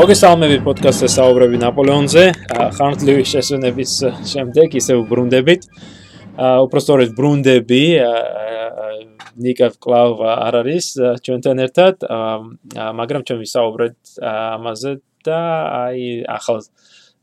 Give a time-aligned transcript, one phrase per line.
[0.00, 2.22] მოგესალმებით პოდკასტზე საუბრები ნაპოლეონზე.
[2.72, 3.90] ხანძლივი შესვენების
[4.30, 5.66] შემდეგ ისე ვბრუნდებით.
[6.40, 7.82] უпростоრად ბრუნდები
[9.44, 10.86] ნიკა კლავ არ არის
[11.20, 12.08] ჩვენთან ერთად,
[12.96, 14.92] მაგრამ ჩვენ ვისაუბრეთ ამაზე
[15.28, 15.40] და
[15.84, 16.64] აი ახალ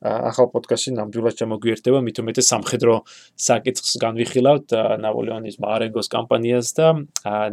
[0.06, 2.96] ახალ პოდკასტში ნამდვილად შემოგვიერთდება მით უმეტეს სამხედრო
[3.42, 6.88] საკითხს განვიხილავთ ნაპოლეონის მარენგოს კამპანიას და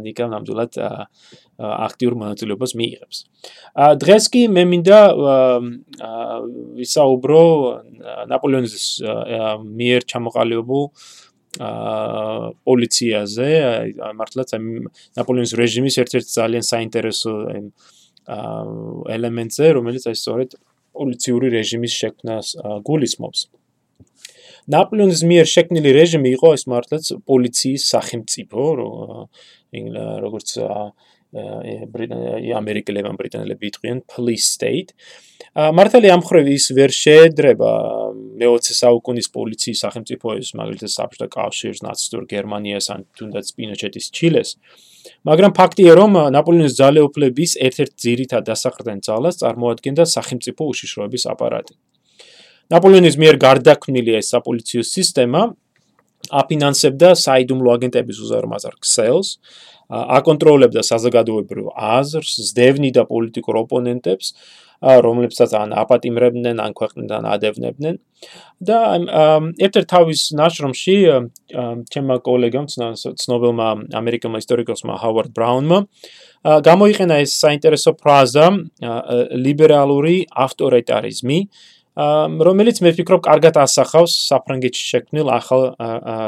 [0.05, 0.77] ნიკა ნამდვილად
[1.57, 3.17] აქტიურ მონაწილეობას მიიღებს.
[3.97, 4.99] დღეს კი მე მინდა
[6.77, 7.43] ვისაუბრო
[8.29, 8.85] ნაპოლეონის
[9.65, 10.85] მიერ ჩამოყალიბებულ
[11.55, 13.49] აა პოლიციაზე,
[14.19, 14.49] მართლაც
[15.17, 17.31] ნაპოლეონის რეჟიმის ერთ-ერთი ძალიან საინტერესო
[18.27, 18.63] აა
[19.15, 20.59] ელემენტზე, რომელიც აი სწორედ
[20.97, 22.47] პოლიციური რეჟიმის შექმნას
[22.87, 23.39] გულისხმობს.
[24.65, 28.61] ნაპოლეონის მიერ შექმნილი რეჟიმი იყო ეს მართლაც პოლიციის სახელმწიფო,
[30.25, 30.49] როგორც
[31.35, 34.95] ამერიკელებმა ბრიტანელები იტყვიან police state.
[35.55, 37.71] მართალი ამ ხრივ ის ვერ შეედრება
[38.39, 44.49] მე-20 საუკუნის პოლიციის სახელმწიფოების, მაგალითად საბჭოთა კავშირს, ნაცისტურ გერმანიას ან თუნდაც პინოჩეტის ჩილეს.
[45.27, 51.73] მაგრამ ფაქტია, რომ ნაპოლეონის ძალეუფლების ერთ-ერთ ძირითად დასახრდენ ძალას წარმოადგენდა სახელმწიფო უშიშროების აპარატი.
[52.73, 55.41] ნაპოლეონის მიერ გარდაქმნილი ეს საპოლიციო სისტემა
[56.31, 59.29] აფინანსებდა საიდუმლო აგენტების უზარმაზარ ქსელს,
[59.89, 64.31] აკონტროლებდა საზოგადოებრივ აზრს, ზდევნიდა პოლიტიკურ ოპონენტებს,
[64.81, 67.95] რომლებსაც ან აპატიმრებდნენ, ან ქვეყნიდან ადევნებდნენ.
[68.65, 68.77] და
[69.59, 70.95] ერთ-ერთ თავის ნაშრომში
[71.91, 72.65] ჩემმა კოლეგამ,
[73.21, 73.67] ცნობილმა
[73.99, 75.79] ამერიკელმა ისტორიკოსმა ჰავარდ ბრაუნმა
[76.45, 78.47] გამოიყენა ეს საინტერესო ფრაზა
[79.45, 81.39] ლიბერალური ავტორიტარიზმი,
[81.95, 85.61] რომელიც მე ვფიქრობ, კარგად ასახავს საფრანგეთში შექმნილ ახალ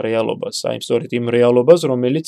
[0.06, 2.28] რეალობას, აი სწორედ იმ რეალობას, რომელიც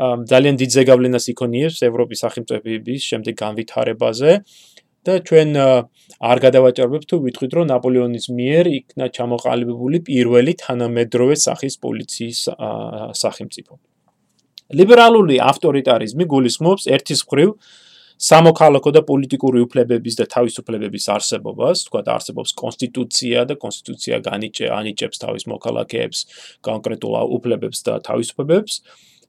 [0.00, 4.32] ძალიან დიდ ზეგავლენას იქონიებს ევროპის სახელმწიფოების შემდეგ განვითარებაზე
[5.04, 5.48] და ჩვენ
[6.22, 12.40] არ გადავაჭარბებთ თუ ვითხრით რომ ნაპოლეონის მიერ იქნა ჩამოყალიბებული პირველი თანამედროვე სახის პოლიციის
[13.22, 13.72] სახელმწიფო.
[14.72, 17.50] ლიბერალური ავტორიტარიზმი გულისხმობს ერთის მხრივ
[18.22, 25.18] სამოქალაქო და პოლიტიკური უფლებების და თავისუფლებების არსებობას, თქვა და არსებობს კონსტიტუცია და კონსტიტუცია განიჭე ანიჭებს
[25.24, 26.18] თავის მოქალაქეებს
[26.62, 28.74] კონკრეტულ უფლებებს და თავისუფლებებს.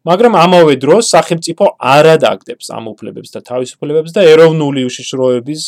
[0.03, 5.61] მაგრამ ამავე დროს სახელმწიფო არ ადაგდებს ამ უფლებებს და თავისუფლებებს და ეროვნული უშიშროების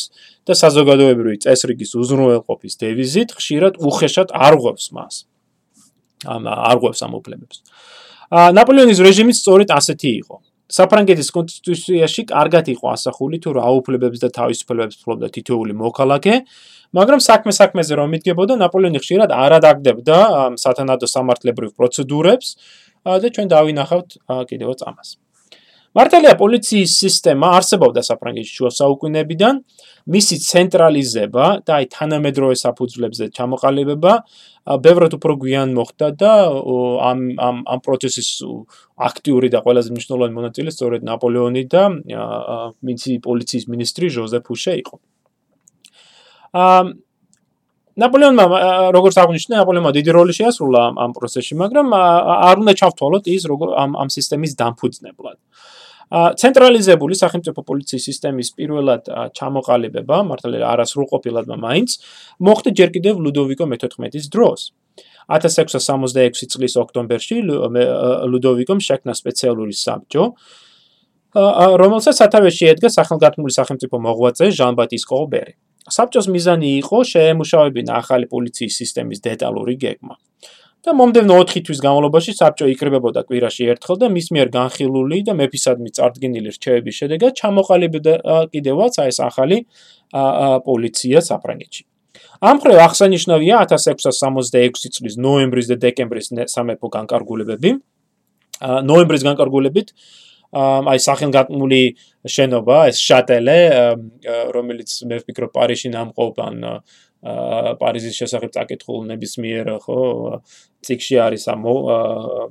[0.43, 5.23] და საზოგადოებრივი წესრიგის უზრუნველყოფის დევიზით ხშირად უხეშად არღვევს მას.
[6.27, 7.63] ამ არღვევს ამ უფლებებს.
[8.31, 10.35] ნაპოლეონის რეჟიმი სწორედ ასეთი იყო.
[10.71, 16.33] საფრანგეთის კონსტიტუციაში კარგად იყო ასახული თუ რა უფლებებს და თავისუფლებებს ფლობდა თითოეული მოქალაქე,
[16.97, 20.17] მაგრამ საქმე საქმეზე რომ მიდგებოდა ნაპოლეონი ხშირად არ ადაგდებდა
[20.57, 22.57] სათანადო სამართლებრივ პროცედურებს
[23.05, 24.09] და ჩვენ დავინახავთ
[24.49, 25.24] კიდევაც ამას.
[25.95, 29.61] მართალია პოლიციის სისტემა არსებობდა საფრანგეთში შუა საუკუნეებიდან,
[30.11, 34.13] მისი ცენტრალიზება და აი თანამედროვე საფუძვლებზე ჩამოყალიბება
[34.85, 36.33] ბევრად უფრო გვიან მოხდა და
[37.09, 38.29] ამ ამ ამ პროცესის
[39.07, 41.83] აქტიური და ყველაზე მნიშვნელოვანი მონაწილე სწორედ ნაპოლეონი და
[42.83, 44.95] მისი პოლიციის მინისტრი ჟოზეფ ფუშე იყო.
[46.59, 46.83] აა
[48.03, 48.45] ნაპოლეონმა
[48.91, 53.67] როგორც აღნიშნა ნაპოლეონმა დიდი როლი შეასრულა ამ ამ პროცესში, მაგრამ არ უნდა ჩავთვალოთ ის როგორ
[53.79, 55.37] ამ ამ სისტემის დამფუძნებლად.
[56.15, 61.97] ცენტრალიზებული სახელმწიფო პოლიციის სისტემის პირველად ჩამოყალიბება, მართალია არასრულყოფილად მაინც,
[62.39, 64.71] მოხდა ჯერ კიდევ ლუდოვიკო მე-14-ის დროს.
[65.27, 67.37] 1666 წლის ოქტომბერში
[68.31, 70.23] ლუდოვიკომ შექმნა სპეციალური საბჭო,
[71.35, 75.57] რომელსაც სათავეში ედგა სახელგანთმული სახელმწიფო მოღვაწე ჟან-ბატის კოლბერი.
[75.85, 80.15] საბჭოს მიზანი იყო შეემუშავებინა ახალი პოლიციის სისტემის დეტალური გეგმა.
[80.85, 85.89] და მომდევნო 4 თვის განმავლობაში საბჭო იკრიბებოდა კვირაში ერთხელ და მის მიერ განხილული და მეფისადმი
[85.97, 88.13] წარდგენილი რჩევების შედეგად ჩამოყალიბდა
[88.53, 89.57] კიდევაც ეს ახალი
[90.67, 91.83] პოლიცია საფრანგეთში.
[92.45, 97.71] ამ ხრივ აღსანიშნავია 1666 წლის ნოემბრის და დეკემბრის სამეფო განკარგულებები.
[98.61, 99.87] ნოემბრის განკარგულებით
[100.55, 101.81] აი სახელგანთმული
[102.23, 103.59] შენობა, ეს შატელე,
[104.55, 106.55] რომელიც მე ვფიქრობ პარიზში ნამყოფ ან
[107.81, 110.01] პარიზის შესახებ წაკითხულ ნებისმიერ ხო
[110.85, 111.63] ციკში არის ამ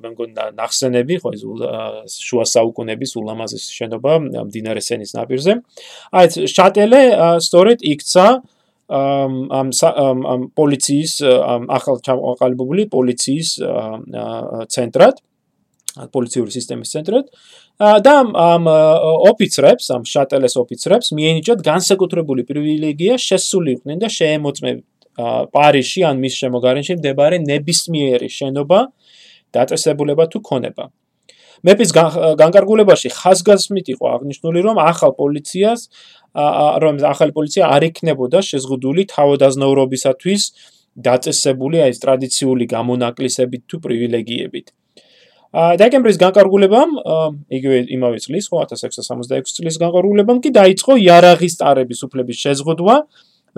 [0.02, 4.12] მე მგონი ნახსენები ხო ეს შუა საუკუნების ულამაზესი შენობა
[4.50, 5.52] მდინარე სენის ნაპირზე.
[6.18, 7.02] აი შატელე
[7.46, 8.26] სწორედ იქცა
[8.90, 11.12] ამ ამ პოლიციის
[11.78, 13.48] ახალ ჩამოყალიბებული პოლიციის
[14.74, 15.14] ცენტრად
[15.94, 17.26] პოლიციური სისტემის ცენტრად
[18.06, 18.64] და ამ
[19.30, 24.76] ოფიცრებს, ამ შატელეს ოფიცრებს მიენიჭათ განსაკუთრებული პრივილეგია შესულიყვნენ და შეემოწმენ
[25.54, 28.80] პარიზში ან მის შემოგარენში მდებარე ნებისმიერი შენობა
[29.54, 30.90] დაწესებულება თუ ქონება.
[31.64, 31.90] მეფის
[32.42, 35.80] განკარგულებაში ხაზგასმით იყო აღნიშნული, რომ ახალ პოლიციას
[36.82, 40.42] რომ ახალი პოლიცია არ იქნებოდა შეზღუდული თავადაზნაურობისათვის
[40.98, 44.66] დაწესებული აი ეს ტრადიციული გამონაკლისებით თუ პრივილეგიებით.
[45.54, 46.96] აა დეკემბრის განკარგულებამ,
[47.54, 52.96] იგივე იმავე წლის, ხო 1666 წლის განკარგულებამ კი დაიწყო იარაღის ტარების უფლების შეზღუდვა,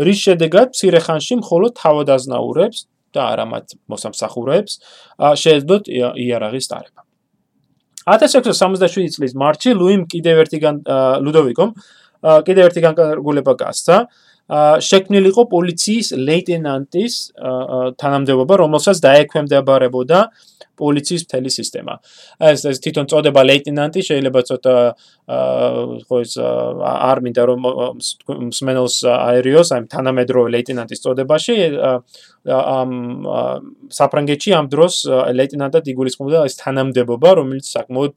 [0.04, 2.84] რის შედეგად მცირე ხანში მხოლოდ თავადაზნაურებს
[3.16, 4.72] და არა მათ მოსამსახურეებს
[5.40, 5.88] შეეძლოთ
[6.20, 7.00] იარაღის ტარება.
[8.04, 10.60] 1667 წლის მარტში ლუიმ კიდევ ერთი
[11.24, 11.70] ლუდოვიკომ
[12.44, 13.96] კიდევ ერთი განკარგულება გასცა
[14.86, 17.14] შექმნილიყო პოლიციის ლეიტენანტის
[17.98, 20.20] თანამდებობა, რომელსაც დაექვემდებარებოდა
[20.76, 21.94] პოლიციის მთელი სისტემა.
[22.40, 24.74] ეს ეს თვითონ წოდება ლეიტენანტი შეიძლება ცოტა
[26.06, 27.60] ხო ეს არ მინდა რომ
[28.46, 31.56] მსმენელს აერიოს, აი თანამედროვე ლეიტენანტის წოდებაში
[32.46, 32.90] ამ
[33.90, 34.94] საფრანგეთში ამ დროს
[35.40, 38.14] ლეიტენანტად იგულისხმობდა ეს თანამდებობა, რომელიც საკმაოდ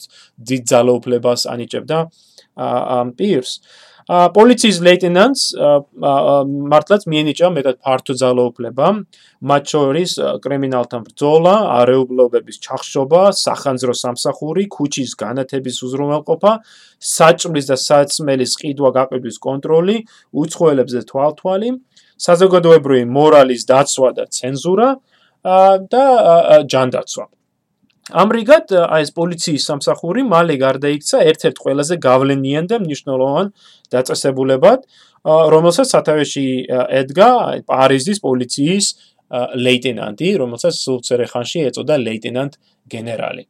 [0.50, 1.98] დიდ ძალაუფლებას ანიჭებდა
[2.60, 3.64] ამ პირს.
[4.10, 5.42] პოლიციის ლეიტენანტს
[6.74, 8.88] მართლაც მიენიჭა მეტად ფართო ძალაუფლება,
[9.46, 10.12] მათ შორის
[10.42, 16.52] კრიმინალთან ბრძოლა, არეულობების ჩახშობა, სახანძრო სამსახური, ქუჩის განათების უზრუნველყოფა,
[16.98, 19.98] საჭმლის და საწმელის ყიდვა გაყიდვის კონტროლი,
[20.34, 21.70] უცხოელებზე თვალთვალი,
[22.18, 24.90] საზოგადოებრივი მორალის დაცვა და ცენზურა
[25.86, 26.06] და
[26.66, 27.26] ჯანდაცვა.
[28.10, 33.52] ამრიგად აი ეს პოლიციის სამსახური მალე გარდაიქცა ერთ-ერთ ყველაზე გავლენიან და მნიშვნელოვან
[33.94, 34.80] დაწესებულებად,
[35.54, 36.46] რომელსაც სათავეში
[37.02, 37.30] ედგა
[37.70, 38.86] პარიზის პოლიციის
[39.66, 42.58] ლეიტენანტი, რომელსაც სულცერე ხანში ეწოდა ლეიტენანტ
[42.90, 43.46] გენერალი.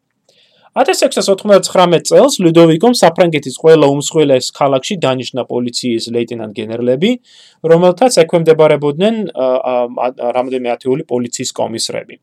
[0.79, 7.11] 1699 წელს ლუდოვიკომ საფრანგეთის ყველა უმსხვილეს ქალაქში დანიშნა პოლიციის ლეიტენანტ გენერლები,
[7.71, 9.15] რომელთაც ექვემდებარებოდნენ
[10.37, 12.15] რამდენიმე ათეული პოლიციის კომისრები.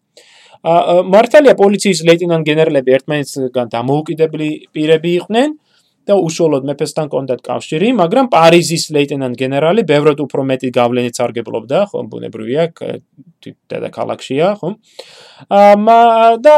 [0.66, 5.54] მართალია პოლიციის ლეიტენანტ გენერლები ერთმანეთისგან დამოუკიდებელი პირები იყვნენ
[6.06, 12.02] და უშუალოდ მეფესთან კონდათ კავშირი, მაგრამ პარიზის ლეიტენანტ გენერალი ბევრად უფრო მეტი გავლენით სარგებლობდა, ხო,
[12.12, 12.66] ბუნებრივია,
[13.42, 14.70] დედაქალაქშია, ხო?
[15.50, 16.54] აა და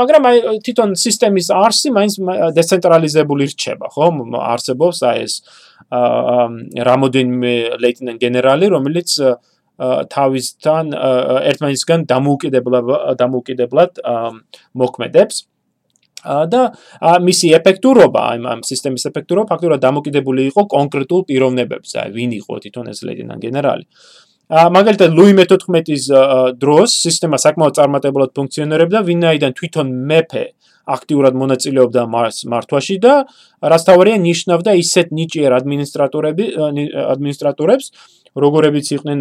[0.00, 2.14] მაგრამ აი თვითონ სისტემის არსი მაინც
[2.56, 4.08] დეცენტრალიზებული რჩება, ხო?
[4.40, 5.34] არსებობს აი ეს
[5.92, 6.48] აა
[6.88, 7.52] რამოდენიმე
[7.84, 9.12] ლეიტენანტ გენერალი, რომელიც
[10.14, 10.94] თავისთან
[11.50, 12.90] ერთმანეთისგან დამოუკიდებლად
[13.22, 14.02] დამოუკიდებლად
[14.74, 15.46] მოქმედებს.
[16.26, 16.60] და
[17.22, 22.90] მისი ეფექტურობა აი ამ სისტემის ეფექტურობა ფაქტურად დამოკიდებული იყო კონკრეტულ პიროვნებებზე აი ვინ იყო თვითონ
[22.90, 23.84] ეს ლეიტენანტ გენერალი?
[24.48, 26.04] ა მაგალითად ლუი მე-14-ის
[26.58, 30.44] დროს სისტემა საკმაოდ წარმატებულად ფუნქციონირებდა ვინაიდან თვითონ მეფე
[30.88, 33.14] აქტიურად მონაწილეობდა მართვაში და
[33.60, 36.44] რაც თავარია ნიშნავდა ისეთ ნიჭიერ ადმინისტრატორები
[37.14, 37.92] ადმინისტრატორებს
[38.44, 39.20] როგორებიც იყვნენ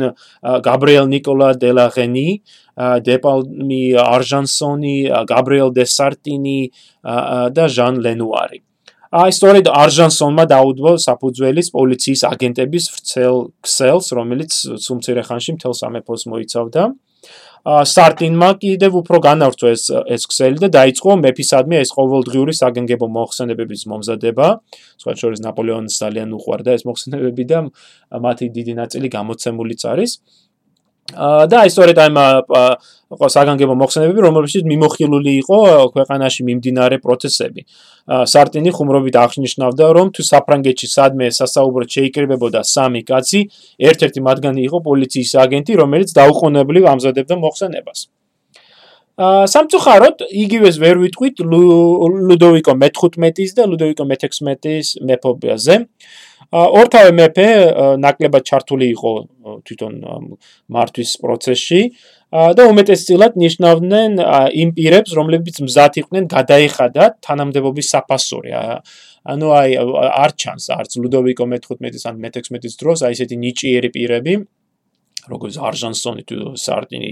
[0.67, 2.29] გაბრიელ ნიკოლა დელაღენი,
[3.09, 4.97] დეპალმი არჟანსონი,
[5.33, 6.59] გაბრიელ დესარტინი
[7.57, 8.59] და ჟან ლენუარი.
[9.07, 14.51] აი სწორედ არჟანსონმა დაუდო საფუძველის პოლიციის აგენტების ვრცელ ქსელს, რომელიც
[14.83, 16.83] სუმცირე ხანში მთელ სამეფოს მოიცავდა.
[17.67, 19.83] სტარტინმა კიდევ უფრო განავრცო ეს
[20.15, 24.47] ეს ქსელი და დაიწყო მეფისადმი ეს ყოველდღიური საგანგებო მოხსენებების მომზადება.
[25.03, 27.59] სხვა შორის ნაპოლეონის ძალიან უყვარდა ეს მოხსენებები და
[28.23, 30.12] მათი დიდი ნაწილი გამოცემულიც არის.
[31.15, 32.09] და აი სწორედ აი
[33.07, 35.57] ყო საგანგებო მოხსენებები, რომელშიც მიმოხილული იყო
[35.95, 37.61] ქვეყანაში მიმდინარე პროცესები.
[38.07, 43.41] სარტინი ხუმრობით აღნიშნავდა, რომ თუ საფრანგეთში სადმე სასაუბრად შეიკრიბებოდა სამი კაცი,
[43.79, 47.99] ერთ-ერთი მათგანი იყო პოლიციის აგენტი, რომელიც დაუყოვნებლივ ამზადებდა მოხსენებას.
[49.17, 55.75] ა სამწუხაროდ იგივეს ვერ ვიტყვით ლუდოვიკო მე-15-ის და ლუდოვიკო მე-16-ის მეფობაზე.
[56.51, 57.48] ორთავე მეფე
[58.00, 59.12] ნაკლებად ჩართული იყო
[59.68, 59.94] თვითონ
[60.72, 61.82] მართვის პროცესში
[62.27, 64.12] და უმეტესწილად ნიშნავდნენ
[64.63, 68.51] იმ პირებს, რომლებიც მზად იყვნენ გადაეხადათ თანამდებობის საფასური.
[69.27, 69.72] ანუ აი
[70.24, 74.34] არ ჩანს არც ლუდოვიკო მე-15-ის ან მე-16-ის დროს აი ესეთი ნიჭიერი პირები
[75.27, 77.12] როგორც არჟანსონი თუ სარტინი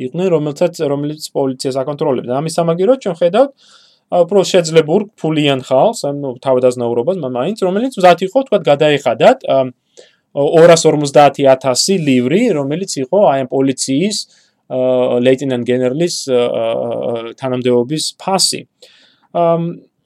[0.00, 2.32] იყვნენ, რომელთაც რომელიც პოლიციას აკონტროლებდა.
[2.40, 3.50] ამის სამაგიეროდ ჩვენ ხედავთ
[4.12, 9.38] უფრო შეძლებურ ფულიან ხალხს, ანუ თავდაზნაურობას, მაინც რომელიც მზად იყო თქვა გადაეხადათ
[10.36, 14.16] 250000 ლივრი, რომელიც იყო აი ამ პოლიციის
[15.26, 16.14] ლეიტენანტ გენერლის
[17.40, 18.60] თანამდებობის ფასი.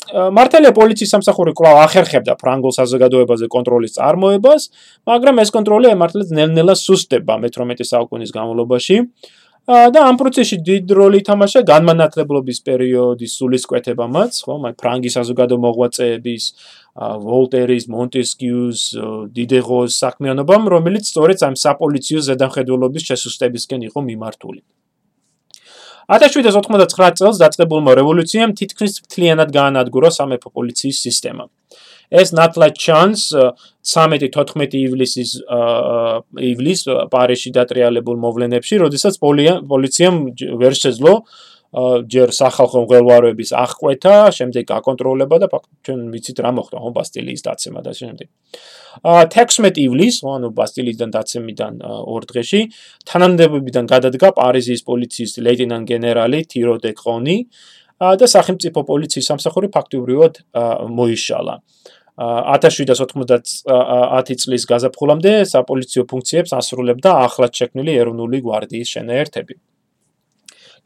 [0.06, 4.62] მართალია პოლიციის სამსახური კვლავ ახერხებდა ფრანგულ საზოგადოებაზე კონტროლის წარმოებას,
[5.10, 8.96] მაგრამ ეს კონტროლი მართლაც ნელ-ნელა სუსტდება მე-18 საუკუნის განმავლობაში.
[9.66, 16.44] და ამ პროცესში დიდ როლი ითამაშა განმანათლებლობის პერიოდის სულისკვეთებამაც, ხო, მაგ ფრანგის საზოგადო მოღვაწეების,
[17.26, 18.80] ვოლტერის, მონტესკიუს,
[19.34, 24.62] დიდეგოს საქმიანობამ, რომელიც სწორედ ამ საპოლიციო ზედამხედველობის შესუსტებისკენ იყო მიმართული.
[26.14, 31.50] 1799 წელს დაწყებულმა რევოლუციამ თითქმის მთლიანად გაანადგურა სამეფო პოლიციის სისტემა.
[32.10, 33.32] ეს ნათლად ჩანს
[33.86, 35.36] 13-14 ივლისის
[36.50, 40.16] ივლის პარიში დატრიალებულ მოვლენებში, როდესაც პოლიციამ
[40.62, 41.14] ვერ შეძლო
[41.76, 45.48] ჯერ სახალხო მღელვარების აღკვეთა, შემდეგ აკონტროლება და
[45.84, 48.28] ჩვენ ვიცით რა მოხდა ხომ ბასტილიის დაცემა და შემდეგ.
[49.04, 52.60] აა 16 ივლის, ანუ ბასტილიიდან დაცემიდან ორ დღეში,
[53.10, 57.36] თანამდებობიდან გადადგა პარიზის პოლიციის ლეიტენანტ გენერალი თირო დე კრონი
[58.00, 60.34] და სახელმწიფო პოლიციის სამსახური ფაქტობრივად
[60.96, 61.54] მოიშალა.
[62.16, 69.54] 1790 წლის გაზაფხულამდე საპოლიციო ფუნქციებს ასრულებდა ახლად შექმნილი ეროვნული გვარდიის შენაერთები.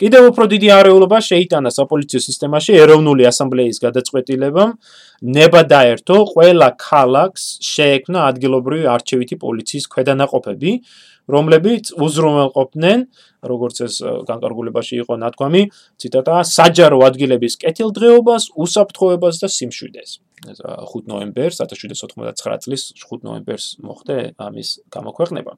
[0.00, 4.70] კიდევ უფრო დიდი არეულობა შეიტანა საპოლიციო სისტემაში ეროვნული ასამბლეის გადაწყვეტილებამ
[5.36, 10.72] ნება დაერთო ყველა ქალაქს შეექმნა ადგილობრივი არჩევითი პოლიციის ქვედანაყოფები
[11.36, 12.98] რომლებიც უზრუნველყოფდნენ
[13.52, 13.94] როგორც ეს
[14.30, 15.62] განკარგულებაში იყო ნათქვამი
[16.00, 24.68] ციტატა საჯარო ადგილების კეთილდღეობას უსაფრთხოებას და სიმშვიდეს 5 ნოემბერს 1799 წლის 5 ნოემბერს მოხდა ამის
[24.90, 25.52] გამოქვეყნება.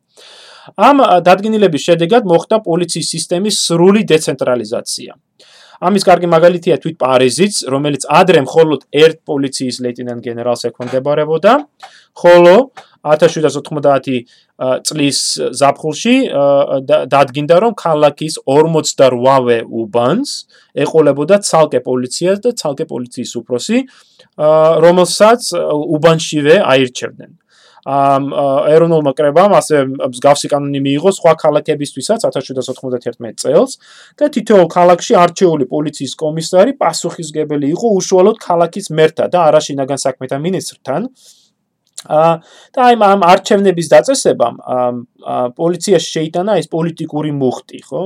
[0.77, 0.97] ამ
[1.27, 5.13] დადგენილების შედეგად მოხდა პოლიციის სისტემის სრული დეცენტრალიზაცია.
[5.83, 11.53] ამის კარგი მაგალითია თვით პარიზიც, რომელიც ადრე მხოლოდ ერთ პოლიციის ლეიტენანტ გენერალს ექვემდებარებოდა,
[12.15, 12.55] ხოლო
[13.03, 14.31] 1790
[14.87, 15.19] წლის
[15.59, 16.15] ზაფხულში
[16.87, 20.31] დადგინდა რომ ქალაქის 48-ვე უბანს
[20.87, 23.79] ეყოლებოდა ცალკე პოლიციას და ცალკე პოლიციის უფროსი
[24.37, 25.53] რომელსაც
[25.97, 27.33] უბანშივე აირჩევდნენ.
[27.83, 28.31] ამ
[28.71, 33.73] ეროვნულმა კრებამ ასე მსგავსი კანონი მიიღო სხვა ქალაქებისთვისაც 1791 წელს
[34.15, 41.11] და თითოეულ ქალაქში არჩეული პოლიციის კომისარი პასუხისგებელი იყო უშუალოდ ქალაქის მერთა და არაშინაგან საქმეთა მინისტრთან
[42.09, 44.57] და აი ამ არჩევნების დაწესებამ
[45.59, 48.03] პოლიციაში შეიტანა ეს პოლიტიკური მუხტი, ხო?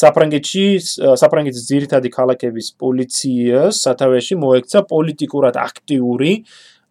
[0.00, 0.64] საფრანგეთში
[1.22, 6.32] საფრანგეთის ძირითადი ქალაქების პოლიციას სათავეში მოექცა პოლიტიკურად აქტიური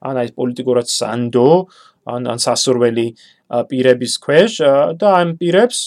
[0.02, 1.50] ან აი პოლიტიკურად სანდო
[2.08, 3.08] ან ან სასურველი
[3.70, 4.54] პირების ქვეშ
[5.00, 5.80] და ამ პირებს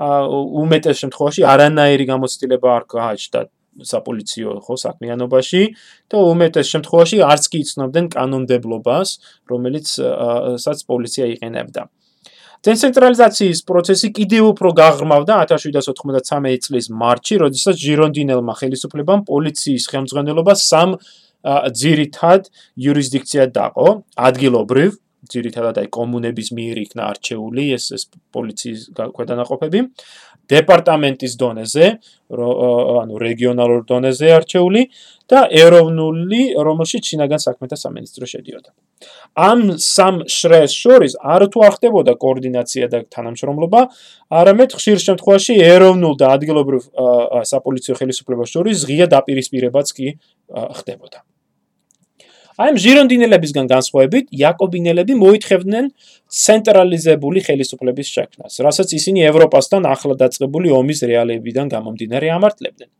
[0.00, 3.40] უმეტეს შემთხვევაში არანაირი გამოცდილება არ გააჩნდა
[3.86, 5.62] საპოლიციო ხო საქმიანობაში
[6.10, 9.08] და უმეტეს შემთხვევაში არც კი იცნობდნენ კანონმდებლობას,
[9.50, 9.86] რომელიც
[10.60, 11.82] სადაც პოლიცია იყენებდა.
[12.60, 20.90] დეცენტრალიზაციის პროცესი კიდევ უფრო გაღრმავდა 1793 წლის მარტში, როდესაც ჟირონდინელმა ხელისუფლებამ პოლიციის ხელმძღვანელობა სამ
[21.80, 23.88] ძირითად იურისდიქციად დაყო:
[24.28, 24.90] ადგილობრივ,
[25.30, 28.02] ძირითადად აი კომუნების მიერ იქნა არჩეული ეს ეს
[28.34, 28.80] პოლიციის
[29.16, 29.80] ქვედანაყოფები,
[30.50, 31.86] დეპარტამენტის დონეზე,
[32.30, 34.82] ანუ რეგიონალურ დონეზე არჩეული
[35.30, 38.70] და ეროვნული, რომელშიც შინაგან საქმეთა სამინისტრო შედიოდა.
[39.38, 43.80] ამ სამ შრეს შორის არ თუ არ ხდებოდა კოორდინაცია და თანამშრომლობა,
[44.40, 46.82] არამედ ხშირ შემთხვევაში ეროვნულ და ადგილობრივ
[47.52, 50.08] საპოლიციო ხელისუფლებას შორის ღია დაპირისპირებაც კი
[50.50, 51.29] ხდებოდა.
[52.60, 55.86] აი ჟირონდინელებისგან განსხვავებით, იაკობინელები მოითხოვდნენ
[56.28, 62.90] ცენტრალიზებული ხელისუფლების შექმნას, რასაც ისინი ევროპასთან ახლად დაწყებული ომის რეალებიდან გამომდინარე ამართლებდნენ.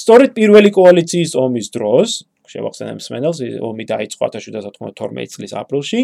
[0.00, 6.00] სწორედ პირველი კოალიციის ომის დროს, შევახსენებ სმენელს, ომი დაიწყო 1792 წლის აპრილში,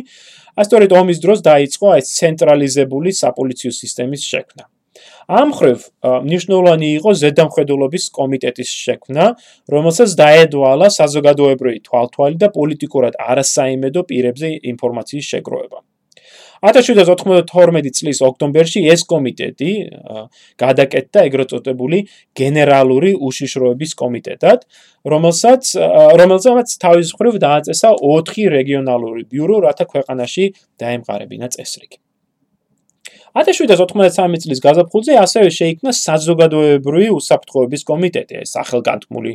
[0.61, 4.65] ასწორედ ომის დროს დაიწყო აი ცენტრალიზებული საპოლიციო სისტემის შექმნა.
[5.41, 5.87] ამ ხრივ
[6.27, 9.29] მნიშვნელოვანი იყო ზედამხედველობის კომიტეტის შექმნა,
[9.75, 15.81] რომელსაც დაედვალა საზოგადოებრივი თვალთვალი და პოლიტიკურად არასაიმედო პირებზე ინფორმაციის შეგროვება.
[16.61, 19.71] 1792 წლის ოქტომბერში ეს კომიტეტი
[20.61, 22.03] გადაკეთდა ეგრეთ წოდებული
[22.37, 24.69] გენერალური უშიშროების კომიტეტად,
[25.15, 25.73] რომელსაც
[26.21, 30.45] რომელსაც თავის მხრივ დააწესა 4 რეგიონალური ბიურო, რათა ქვეყანაში
[30.85, 32.10] დაემყარებინა წესრიგი.
[33.39, 39.33] 1793 წლის გაზაფხულზე ასევე შეიქმნა საზოგადოებრივი უსაფრთხოების კომიტეტი, ეს სახელგანთქმული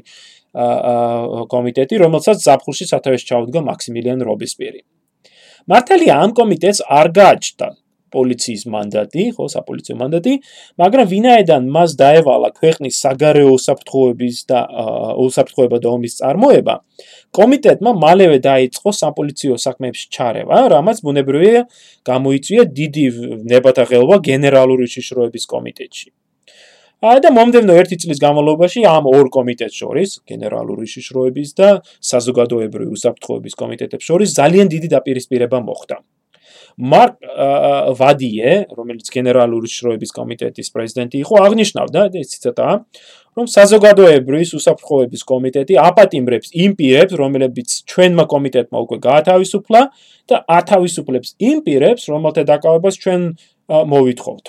[1.55, 4.81] კომიტეტი, რომელსაც ზაფხულში სათავეში ჩაუდგა მაქსიმილიან რობესპიერი.
[5.71, 7.67] მართალია ამ კომიტეტს არ გააჩნდა
[8.15, 10.33] პოლიციის მანდატი, ხო, საპოლიციო მანდატი,
[10.81, 14.59] მაგრამ ვინაიდან მას დაევალა ქვეყნის საგარეო უსაფრთხოების და
[15.27, 16.75] უსაფრთხოება და ომის წარმოება,
[17.35, 21.61] კომიტეტმა მალევე დაიწყო საპოლიციო საქმეებში ჩარევა, რამაც ბუნებრივია
[22.11, 23.05] გამოიწვია დიდი
[23.51, 26.07] ნებათა ღელვა გენერალური შიშროების კომიტეტში.
[27.05, 31.69] აა და მომდევნო 1 წლის განმავლობაში ამ ორ კომიტეტს შორის, გენერალური შიშროების და
[32.11, 35.99] საზოგადოებრივი უსაფრთხოების კომიტეტებს შორის ძალიან დიდი დაპირისპირება მოხდა.
[36.75, 37.15] მარკ
[37.99, 42.75] ვადიე, რომელიც გენერალური შროების კომიტეტის პრეზიდენტი იყო, აღნიშნავდა, ეს ციტატაა,
[43.35, 49.81] რომ საზოგადოებრივი უსაფრთხოების კომიტეტი აპატიმრებს იმ პირებს, რომლებიც ჩვენმა კომიტეტმა უკვე გაათავისუფლა
[50.31, 53.21] და ათავისუფლებს იმ პირებს, რომელთა დაკავებას ჩვენ
[53.71, 54.45] მოვითხოვთ.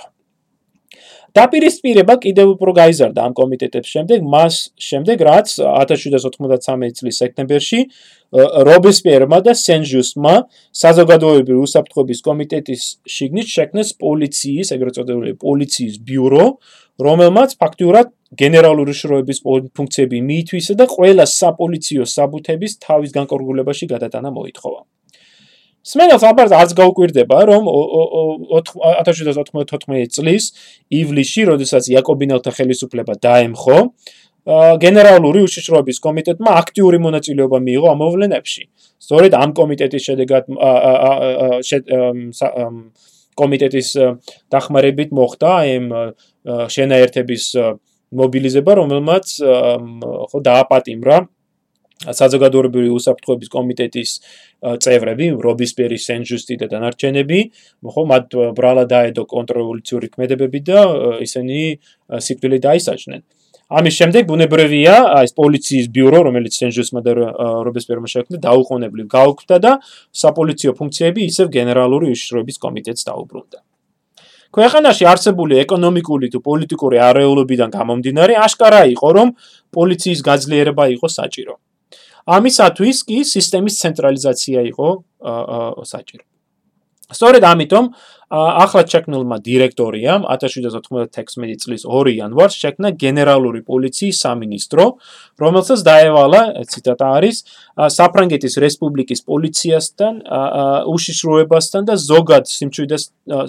[1.36, 7.80] დაპირისპირება კიდევ უფრო გაიზარდა ამ კომიტეტებს შემდეგ, მას შემდეგ რაც 1793 წლის სექტემბერში
[8.68, 10.34] რობესპიერმა და სენჟუსმა
[10.82, 12.82] საზოგადოებრივი უსაფრთხოების კომიტეტის
[13.16, 16.44] შიგნით შექმნეს პოლიციის, ეგრეთ წოდებული პოლიციის ბიურო,
[17.06, 18.06] რომელმაც ფაქტიურად
[18.40, 19.38] გენერალური შროების
[19.76, 24.80] ფუნქციები მიითვისა და ყველა საპოლიციო საბუთების თავის განკორგულებაში გადატანა მოითხოვა.
[25.86, 30.44] სმენელს ალბათ არც გაუკვირდება, რომ 1794 წლის
[30.90, 33.78] ივლისში, როდესაც იაკობინელთა ხელისუფლება დაემხო,
[34.82, 38.62] გენერალური უშიშროების კომიტეტმა აქტიური მონაწილეობა მიიღო ამ მოვლენებში.
[39.02, 40.44] სწორედ ამ კომიტეტის შედეგად
[43.36, 43.88] კომიტეტის
[44.54, 45.84] დახმარებით მოხდა ამ
[46.46, 47.44] შენაერთების
[48.16, 49.26] მობილიზება, რომელმაც
[50.30, 51.16] ხო დააპატიმრა
[51.96, 54.10] საზოგადოებრივი უსაფრთხოების კომიტეტის
[54.84, 57.38] წევრები, რობისპიერი, სენჯუსტი და დანარჩენები,
[57.88, 60.78] ხო, მათ ბრალა დაედო კონტრრევოლუციური ქმედებები და
[61.24, 61.56] ისინი
[62.20, 63.20] სიკვდილით დაისაჯნენ.
[63.66, 64.94] ამის შემდეგ ბუნებრივია
[65.26, 67.12] ეს პოლიციის ბიურო, რომელიც სენჯუსმა და
[67.66, 69.72] რობისპიერმა შექმნა, დაუყოვნებლივ გაუქმდა და
[70.14, 73.58] საპოლიციო ფუნქციები ისევ გენერალური უშიშროების კომიტეტს დაუბრუნდა.
[74.54, 79.28] ქვეყანაში არსებული ეკონომიკური თუ პოლიტიკური არეულობიდან გამომდინარე, აშკარა იყო, რომ
[79.74, 81.58] პოლიციის გაძლიერება იყო საჭირო.
[82.26, 84.88] ამისათვის კი სისტემის ცენტრალიზაცია იყო
[85.87, 86.25] საჭირო.
[87.06, 87.85] სწორედ ამიტომ
[88.35, 94.85] ახლად შექმნილმა დირექტორიამ 1796 წლის 2 იანვარს შექმნა გენერალური პოლიციის სამინისტრო,
[95.38, 97.37] რომელსაც დაევალა, ციტატა არის,
[97.78, 100.12] საფრანგეთის რესპუბლიკის პოლიციასთან,
[100.90, 103.02] უშიშროებასთან და ზოგად სიმშვიდეს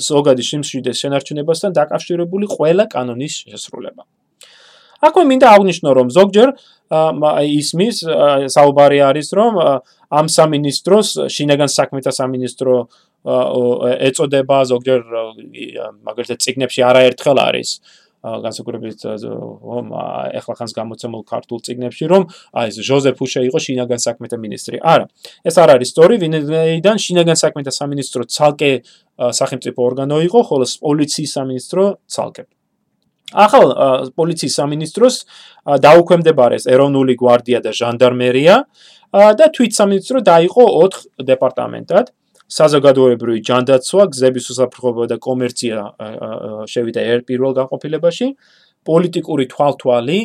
[0.06, 4.06] ზოგადი სიმშვიდეს შენარჩუნებასთან დაკავშირებული ყველა კანონის შესრულება.
[4.98, 6.50] აქვე მინდა აღნიშნო, რომ ზოგჯერ
[6.90, 8.04] ისმის
[8.54, 9.54] საუბარი არის, რომ
[10.08, 12.76] ამ სამინისტროს შინაგან საქმეთა სამინისტრო
[14.08, 15.02] ეწოდება ზოგჯერ
[16.08, 17.70] მაგალითად ციგნებში არაერთხელ არის
[18.24, 19.04] განსაკუთრებით
[20.40, 22.24] ეხლა ხანს გამოცემულ ქართულ ციგნებში რომ
[22.60, 24.82] აი ეს ჟოზეფ ფუშე იყო შინაგან საქმეთა მინისტრი.
[24.82, 25.06] არა,
[25.46, 28.72] ეს არ არის სწორი, ვინაიდან შინაგან საქმეთა სამინისტრო ცალკე
[29.22, 32.44] სახელმწიფო ორგანო იყო, ხოლო პოლიციის სამინისტრო ცალკე.
[33.36, 33.68] ახალ
[34.16, 35.16] პოლიციის სამინისტროს
[35.84, 38.56] დაუქვემდებარეს ეროვნული გვარდია და ჟანდარმერია
[39.12, 42.06] და თვით სამინისტრო დაიყო 4 დეპარტამენტად.
[42.48, 45.76] საზოგადოებრივი ჯანდაცვა, გზების უსაფრთხოება და კომერცია
[46.72, 48.28] შევიდა ერთ პირველ განყოფილებაში.
[48.88, 50.20] პოლიტიკური თვალთვალი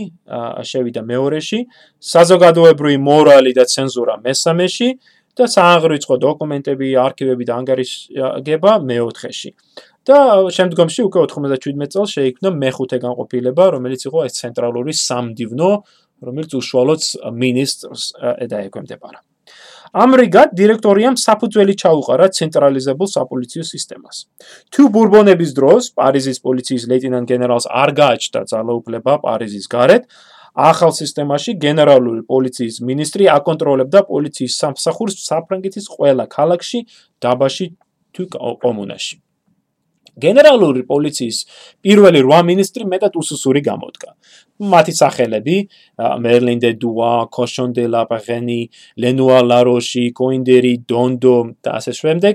[0.70, 1.60] შევიდა მეორეში,
[1.98, 4.88] საზოგადოებრივი მორალი და ცენზურა მესამეში
[5.34, 9.50] და სააღრიცხვო დოკუმენტები, არქივები და ანგარიშგება მეოთხეში.
[10.08, 10.18] და
[10.56, 15.70] შემდგომში უკვე 97 წელს შეიქმნა მეხუთე განყოფილება, რომელიც იყო ეს ცენტრალური სამდივნო,
[16.26, 17.02] რომელიც უშუალოდ
[17.42, 18.02] მინისტრს
[18.46, 19.20] ედაეკვემდებარა.
[19.92, 24.16] ამრიგად დირექტორიამ საფუძველი ჩაუყარა ცენტრალიზებულ საპოლიციო სისტემას.
[24.72, 30.02] თუ ბურბონების დროს პარიზის პოლიციის ლეიტენანტ გენერალს არ გააჩნდა ძალაუფლება პარიზის გარეთ,
[30.52, 36.78] ახალ სისტემაში გენერალური პოლიციის მინისტრი აკონტროლებდა პოლიციის სამსახურს საფრანგეთის ყველა ქალაქში,
[37.20, 37.66] დაბაში
[38.12, 38.22] თუ
[38.64, 39.31] კომუნაში.
[40.20, 41.38] გენერალური პოლიციის
[41.84, 44.10] პირველი 8 მინისტრი მეტად უსუსური გამოდგა.
[44.72, 45.56] მათი სახელები:
[45.98, 48.60] მერლინ დე დუა, კოშონ დე ლა პაღენი,
[49.00, 52.34] ლენუა ლაროში, კოინდერი, დონდო და ასე შემდეგ.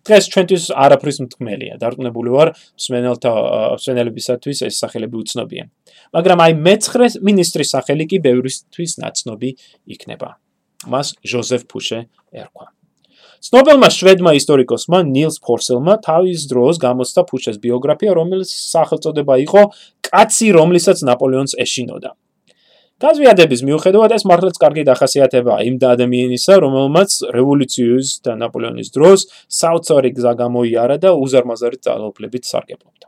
[0.00, 1.74] დღეს ჩვენთვის არაფრის მთქმელია.
[1.76, 2.48] დარწმუნებული ვარ,
[2.80, 3.32] მსმენელთა
[3.76, 5.68] მსმენელებისათვის ეს სახელები უცნობია.
[6.16, 9.50] მაგრამ აი მეცხრე მინისტრის სახელი კი ბევრისთვის ნაცნობი
[9.92, 10.40] იქნება.
[10.88, 12.79] მას ჟოზეფ ფუშე ერქვა.
[13.40, 19.62] ცნობილმა შვედმა ისტორიკოსმა ნილს ფორსელმა თავის დროს გამოსცა ფუშეს ბიოგრაფია, რომელიც სახელწოდება იყო
[20.04, 22.12] კაცი, რომლისაც ნაპოლეონს ეშინოდა.
[23.00, 30.32] გაზვიადების მიუხედავად ეს მართლაც კარგი დახასიათება იმ ადამიანისა, რომელმაც რევოლუციის და ნაპოლეონის დროს საოცარი გზა
[30.36, 33.06] გამოიარა და უზარმაზარი ძალაუფლებით სარგებლობდა.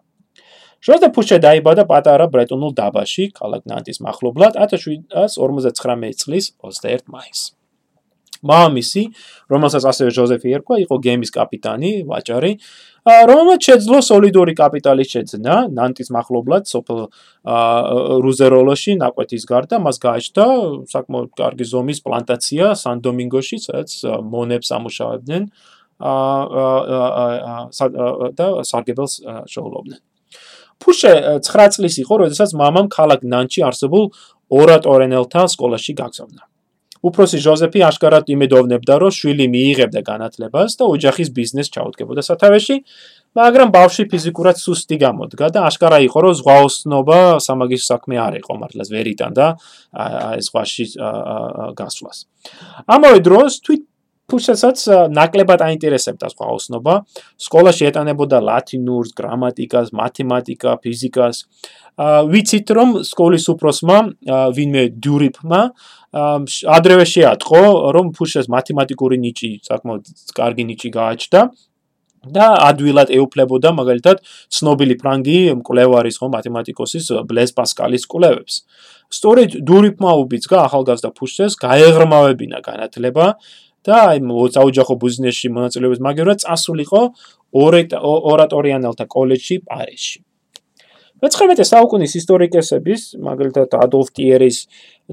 [0.83, 7.62] ჟოზეფ ფუშე დაიბადა პატარა ბრეტონულ დაბაში, ქალაქ ნანტის მახლობლად 1759 წლის 21 მაისს.
[8.43, 9.03] მამამისი,
[9.53, 12.53] რომელსაც ასევე ჟოზეფი ერქვა, იყო გემის კაპიტანი, ვაჭარი,
[13.03, 17.01] რომელმაც შეძლო სოლიდური კაპიტალის შეძნა ნანტის מחლობლად სოფელ
[18.27, 20.47] რუზეროლოში ნაკვეთის გარდა, მას გააჩნდა
[20.91, 23.91] საკმაოდ კარგი ზომის პლანტაცია სან-დომინგოში, სადაც
[24.23, 25.43] მონებს ამუშავებდნენ
[28.39, 29.15] და სარგებელს
[29.51, 30.01] შეულებდნენ.
[30.83, 31.13] ფუშე
[31.47, 34.11] 9 წლის იყო, როდესაც მამამ ქალაქ ნანჩი არსებულ
[34.51, 36.52] ორატორენელთა სკოლაში გაგზავნა.
[37.03, 42.77] უფროსი ჟოზეფი აშკარად იმედოვნებდა, რომ შვილი მიიღებდა განათლებას და ოჯახის ბიზნეს ჩაუდგებოდა სათავეში,
[43.35, 48.89] მაგრამ ბავშვი ფიზიკურად სუსტი გამოდგა და აშკარა იყო, რომ ზღვაოსნობა სამაგის საქმე არ იყო, მართლაც
[48.93, 49.47] ვერიდან და
[50.39, 50.85] ეს ზღვაში
[51.75, 52.19] გასვლას.
[52.87, 53.83] ამავე დროს თვით
[54.33, 54.79] ფუშესაც
[55.13, 56.95] ნაკლებად აინტერესებდა სხვა ოსნობა.
[57.37, 61.37] სკოლაში ეტანებოდა ლათინურს, გრამატიკას, მათემატიკა, ფიზიკას.
[62.33, 63.99] ვიცით რომ სკოლის უფროსმა
[64.57, 65.61] ვინმე დიურიპმა
[66.13, 67.63] ადრევე შეატყო
[67.97, 70.03] რომ ფუშეს მათემატიკური ნიჭი საკმაოდ
[70.37, 71.41] კარგი ნიჭი გააჩნდა
[72.23, 74.21] და ადვილად ეუფლებოდა მაგალითად
[74.55, 78.63] ცნობილი ფრანგი მკვლევარის ხო მათემატიკოსის ბლეს პასკალის კვლევებს.
[79.11, 83.27] სწორედ დურიპმა უბიძგა ახალგაზრდა ფუშეს გაეღრმავებინა განათლება
[83.83, 87.03] და აი მოწაუჯახო ბიზნესში მონაწილეობის მაგერად წასულიყო
[88.33, 90.19] ორატორიანელთა კოლეჯში პარიზში.
[91.23, 94.57] მე-19 საუკუნის ისტორიკოსების, მაგალითად ადოლფ ტიერის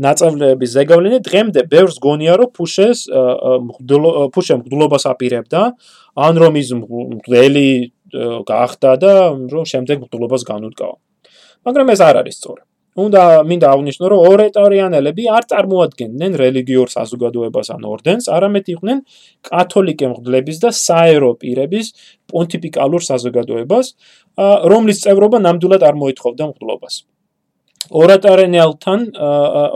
[0.01, 3.03] ნაწავლების ზეგავლენე დღემდე ბევრს გონია რომ ფუშეს
[4.33, 5.61] ფუშე მგდლობას აპირებდა,
[6.17, 7.69] ან რომ ის მგდელი
[8.49, 9.13] გაახდა და
[9.53, 10.97] რომ შემდეგ მგდლობას განუდგავა.
[11.69, 12.68] მაგრამ ეს არ არის სწორი.
[12.97, 18.97] უნდა მინდა აღნიშნო, რომ ორეტორიანელები არ წარმოადგენდნენ რელიგიურ საზოგადოებას ან ორდენს, არამედ იყვნენ
[19.49, 21.93] კათოლიკე მღვდლების და საერო პირების
[22.33, 23.85] პონტიფიკალურ საზოგადოებას,
[24.73, 26.95] რომლის წევრობა ნამდვილად არ მოითხოვდა მღვდლობას.
[27.89, 28.99] ორატორენელთან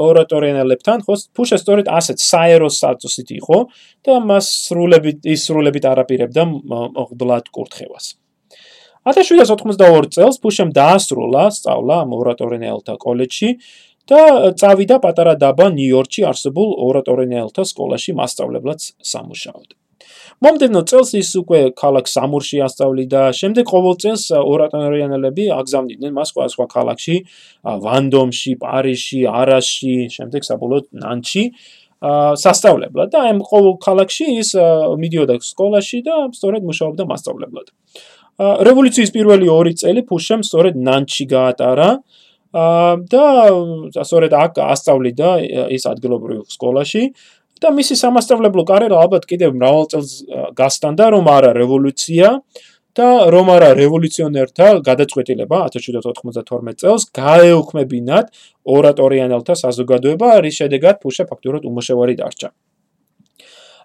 [0.07, 3.57] ორატორენელებთან ხო ფუშა სწორედ ასეთ საერო სტატუსით იყო
[4.05, 8.22] და მას სრულებით ის სრულებით არაპირებდა მღვდლად კურთხევას.
[9.03, 13.49] 1792 წელს ფუშემ დაასრულა სწავლა ორატორენელთა კოლეჯში
[14.07, 18.79] და წავიდა პატარა დაბა ნიუ-იორკში არსებულ ორატორენელთა სკოლაში მასწავლებლად
[19.11, 19.69] სამუშაოდ.
[20.43, 26.65] მომდენო წელს ის უკვე ქალაქ სამურში ასწავლიდა, შემდეგ ყოველ წელს ორატორენელები აგზავნიდნენ მას სხვა სხვა
[26.75, 27.15] ქალაქში,
[27.63, 31.43] ვანდომში, პარიზში, არასში, შემდეგ საბოლოოდ ნანჩი.
[32.43, 34.49] სასწავლებლად და ამ ყოველ ქალაქში ის
[34.99, 37.67] მიდიოდა სკოლაში და სწორედ მუშაობდა მასწავლებლად.
[38.39, 41.89] რევოლუციის პირველი 2 წელი ფუშემ სწორედ ნანჩი გაატარა.
[42.53, 43.25] და
[43.97, 45.29] სწორედ აქ ასწავლიდა
[45.73, 47.03] ის ადგილობრივ სკოლაში.
[47.61, 50.11] და მისი სამასწავლებლო კარიერა ალბათ კიდევ მრავალ წელს
[50.53, 52.41] გასტანდა რომ არა რევოლუცია.
[52.93, 58.25] და რომ არა რევოლუციონერთა გადაწყვეტილება 1792 წელს გაეუქმებინათ
[58.69, 62.49] ორატორიანელთა საზოგადოება რის შედეგად ფუშე ფაქტურად უმოშევარი დარჩა.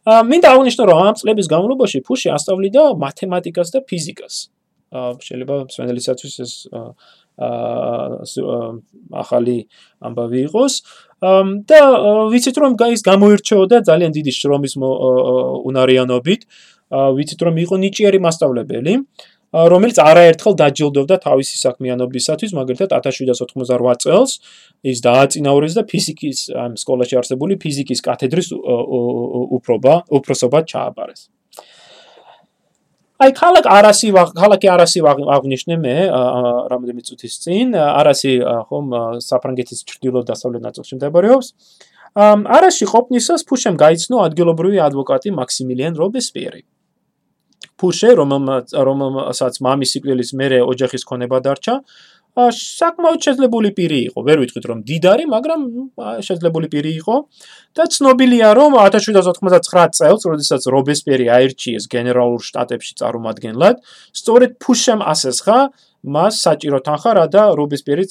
[0.06, 4.34] მინდა აღნიშნო რომ ამ წლების განმავლობაში ფუში ასწავლიდა მათემატიკას და ფიზიკას.
[5.26, 6.52] შეიძლება სვენელისათვის ეს
[7.38, 9.58] ახალი
[10.02, 10.74] ამბავი იყოს.
[11.68, 11.80] და
[12.32, 16.40] ვიცით რომ ის გამოირჩეოდა ძალიან დიდი შრომის უნარიანობით.
[16.90, 18.92] ვიცით რომ იყო ნიჭიერი მასწავლებელი.
[19.52, 24.30] რომელიც არაერთხელ დაჯილდოვდა თავისი საქმიანობისათვის, მაგალითად 1798 წელს
[24.84, 31.32] ის დააწინაურეს და ფიზიკის ამ სკოლაში არსებული ფიზიკის კათედრის უფრობა, უფროსობა ჩააბარეს.
[33.18, 35.96] აი ქალაქ არასი ქალაქი არასი აღნიშნე მე
[36.70, 38.32] რამოდენიმე წუთის წინ არასი
[38.70, 38.86] ხომ
[39.26, 41.48] საფრანგეთის ჩრდილო-დასავლეთ ნაწილში მდებარეობს.
[42.14, 46.62] არაში ყოფნისას ფუშემ გაიცნო ადგილობრივი ადვოკატი მაქსიმილიან რობესპიერი.
[47.78, 51.74] ფუშე, რომელმაც რომელსაც მამის სიკვდილის მერე ოჯახის ქონება დარჩა,
[52.38, 54.18] საკმაოდ შეძლებული პირი იყო.
[54.22, 55.60] ვერ ვიტყვით რომ დიდარი, მაგრამ
[56.22, 57.16] შეძლებული პირი იყო
[57.74, 63.76] და ცნობილია რომ 1799 წელს, როდესაც რობესპიერი აირჩიეს გენერალურ შტატებში წარმომადგენლად,
[64.14, 65.58] სწორედ ფუშემ ასესხა
[66.06, 68.04] მას საჭირო თანხა რა და რობესპიერი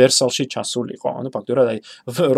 [0.00, 1.08] ვერსალში ჩასულიყო.
[1.20, 1.78] ანუ ფაქტობრივად აი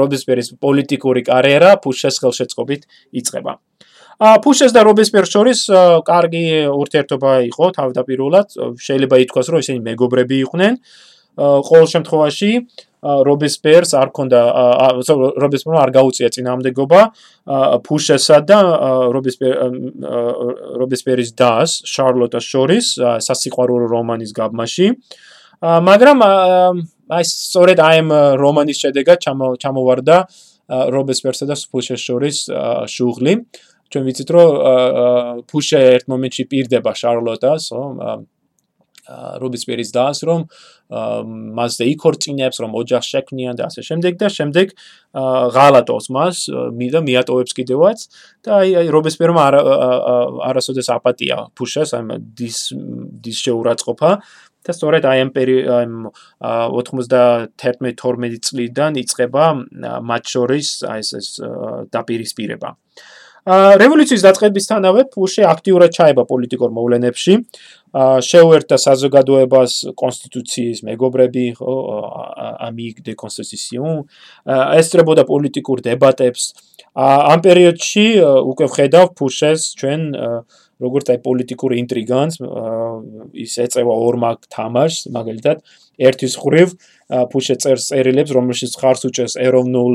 [0.02, 2.82] რობესპიერის პოლიტიკური კარიერა ფუშეს ხელშეწყობით
[3.14, 3.54] იწყება.
[4.16, 5.58] ფუშეს და რობესპიერს შორის
[6.08, 8.48] კარგი ურთიერთობა იყო თავდაპირველად.
[8.80, 10.74] შეიძლება ითქვას რომ ისინი მეგობრები იყვნენ.
[11.36, 12.50] ყოველ შემთხვევაში
[13.04, 14.40] რობესპიერს არ ქონდა
[15.36, 17.00] რობესპიერმა არ გაუწია წინააღმდეგობა
[17.84, 18.58] ფუშესა და
[19.12, 19.54] რობესპიერ
[20.80, 22.86] რობესპიერის დას შარლოტას შორის
[23.20, 24.86] სასიყვარულო რომანის გაბმაში.
[25.60, 26.18] მაგრამ
[27.06, 29.18] აი სწორედ აი ამ რომანის შედეგად
[29.60, 30.16] ჩამოვარდა
[30.66, 32.36] რობესპიერსა და ფუშეს შორის
[32.90, 33.32] შუღლი
[33.90, 34.48] ჩვენ ვიცით რომ
[35.50, 37.84] ფუშე ერთ მომენტში პირდება შარლოტას, ხო?
[39.06, 40.44] რობისპირის დას რომ
[41.58, 44.74] მასზე იქორწინებს რომ ოჯახს შექმნიან და ასე შემდეგ და შემდეგ
[45.56, 47.98] ღალატოს მას მიდა მიატოვებს კიდევაც
[48.46, 49.62] და აი აი რობისპიერმა არა
[50.50, 52.58] არასოდეს აპატია ფუშეს აი დის
[53.22, 54.10] დის შეურაცხყოფა
[54.66, 55.30] და სწორედ აი ამ
[55.70, 56.10] ამ
[56.42, 59.44] 91-12 წლიდან იწყება
[60.02, 61.38] მათ შორის აი ეს
[61.94, 62.74] დაპირისპირება.
[63.46, 67.34] რევოლუციის დაწყებისთანავე ფუშე აქტიურად ჩაება პოლიტიკურ მოვლენებში.
[67.96, 71.74] შეუერთდა საზოგადოებას კონსტიტუციის მეგობრები, ხო,
[72.66, 74.02] ამიგ დე კონსტიტუციონ.
[74.50, 76.42] ესწრებოდა პოლიტიკურ დებატებს.
[76.98, 78.06] ამ პერიოდში
[78.50, 80.00] უკვე ხედავ ფუშეს ჩვენ
[80.82, 82.34] როგორც აი პოლიტიკურ ინტრიგანს
[83.32, 85.56] ის ეწევა ორმაგ თამაშს, მაგალითად,
[85.96, 86.68] ერთის ხრივ
[87.06, 89.94] ფუშე წერს წერილებს, რომელშიც ხარს უჭერს ეროვნულ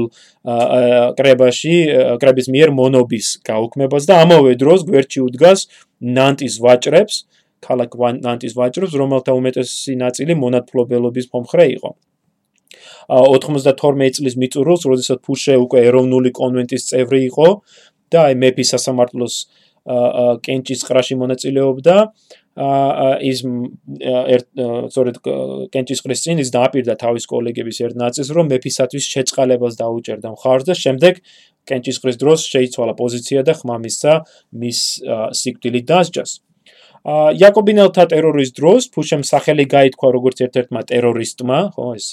[1.19, 1.75] კრებაში,
[2.23, 5.67] კრების მიერ მონობის გაუქმებას და ამავე დროს გვერდში უდგას
[5.99, 7.15] ნანტის ვაჭრებს,
[7.61, 11.91] ქალაქ ნანტის ვაჭრებს, რომელთა უმეტესი ნაწილი მონათფლობელობის მომხრე იყო.
[13.11, 17.47] 92 წლის მიწურულს, როდესაც ფუშე უკვე ეროვნული კონვენტის წევრი იყო
[18.11, 19.35] და აი მეფის სასამართლოს
[20.45, 21.95] კენჭის ყრაში მონაწილეობდა
[22.51, 23.39] ის
[24.91, 25.19] სწორედ
[25.71, 30.75] კენჭის ყრის წინ ის დააპირდა თავის კოლეგების ერთ ნაწილს რომ მეფისათვის შეწყალებას დაუჭერდა მხარს და
[30.75, 31.23] შემდეგ
[31.69, 34.13] კენჭის ყრის დროს შეიცვალა პოზიცია და ხმამისცა
[34.51, 34.79] მის
[35.41, 36.31] სიკვდილით დასჯას.
[37.01, 42.07] ა იაკობინელთა ტერორის დროს ფუშემ სახელი გაითქვა როგორც ერთ-ერთმა ტერორისტმა, ხო ეს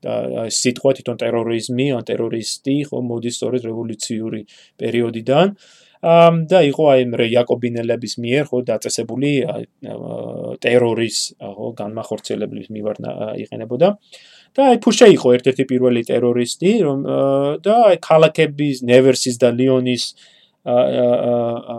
[0.00, 4.40] და სიტყვა თვითონ ტერორიზმი, ან ტერორისტი, ხო მოდის სწორედ რევოლუციური
[4.80, 5.46] პერიოდიდან.
[6.00, 9.30] და იყო აი მე იაკობინელების მიერ ხო დაწესებული
[10.64, 12.96] ტერორის ხო განმახორციელებლების მივარ
[13.44, 13.88] იყენებოდა.
[14.50, 16.98] და აი ფუშე იყო ერთ-ერთი პირველი ტერორისტი, რომ
[17.62, 20.04] და აი ქალაქების ნევერსის და ლიონის
[20.66, 21.76] აა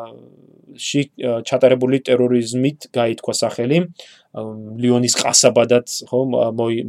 [0.81, 3.77] ში ჩატარებული ტერორიზმით გაითქვა სახელი.
[4.81, 6.19] ლიონის ყასაბადად ხო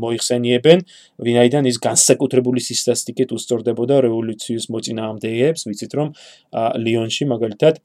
[0.02, 0.84] მოიხსენიებენ
[1.26, 5.66] ვინაიდან ის განსაკუთრებული სისტასტიკით უსწორდებოდა რევოლუციის მოწინააღმდეგეებს.
[5.68, 6.08] ვიცით რომ
[6.86, 7.82] ლიონში მაგალითად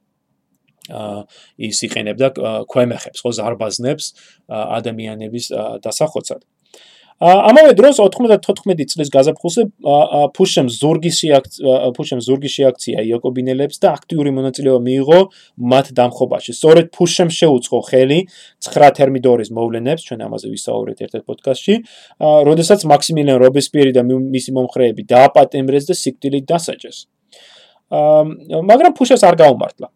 [1.57, 2.27] ის იყენებდა
[2.71, 4.05] ქვემეხებს ხო ზარბაზნებს
[4.47, 5.45] ადამიანების
[5.83, 6.47] დასახოცად
[7.17, 9.63] ამავე დროს 94 წლის გაზაფხულზე
[10.38, 11.32] ფუშემ ზურგისი
[11.97, 15.19] ფუშემ ზურგისი აქცია იაკობინელებს და აქტიური მონაწილეობა მიიღო
[15.58, 16.51] მათ დამხობაში.
[16.53, 18.19] სწორედ ფუშემ შეუწყო ხელი
[18.62, 21.75] 9 თერმიდორის მოვლენებს, ჩვენ ამაზე ვისაუბრეთ ერთ-ერთ პოდკასტში,
[22.21, 26.97] როდესაც მაქსიმილიან რობესპიერი და მისი მომხრეები დააპატემრეს და სიკვდილით დასაჯეს.
[28.62, 29.89] მაგრამ ფუშეს არ გაუმართლა.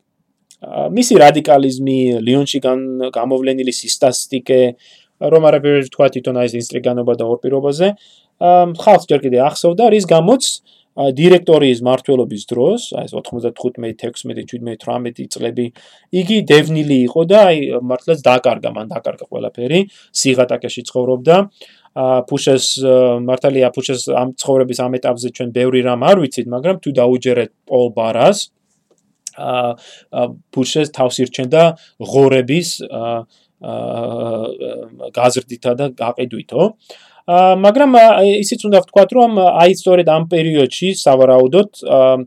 [0.62, 4.62] მისი რადიკალიზმი, ლიონში გამოვლენილი სისტასტიკე
[5.22, 7.88] რომ არაფერი თქვა თვითონ აი ეს ინსტრიგანობა და ორპირობაზე.
[8.84, 10.44] ხალხს ჯერ კიდე ახსოვდა რის გამოც
[10.92, 15.66] დირექტორიის მართლობის დროს აი ეს 95 16 17 18 წლები
[16.12, 19.80] იგი დევნილი იყო და აი მართლაც დაკარგა მან დაკარგა ყველაფერი
[20.12, 21.38] სიღატაკეში ცხოვრობდა.
[21.92, 22.80] ა ფუშეს
[23.28, 27.88] მართალია ფუშეს ამ ცხოვრების ამ ეტაპზე ჩვენ ბევრი რამ არ ვიცით მაგრამ თუ დაუჯერეთ პოლ
[27.92, 28.48] ბარას
[29.36, 29.76] ა
[30.56, 31.62] ფუშეს თავს ირჩენდა
[32.00, 32.70] ღორების
[35.18, 36.62] გაზრდითა და გაყიდვითო.
[37.32, 37.92] მაგრამ
[38.42, 41.70] ისიც უნდა ვთქვათ, რომ აი სწორედ ამ პერიოდში სავარაუდოდ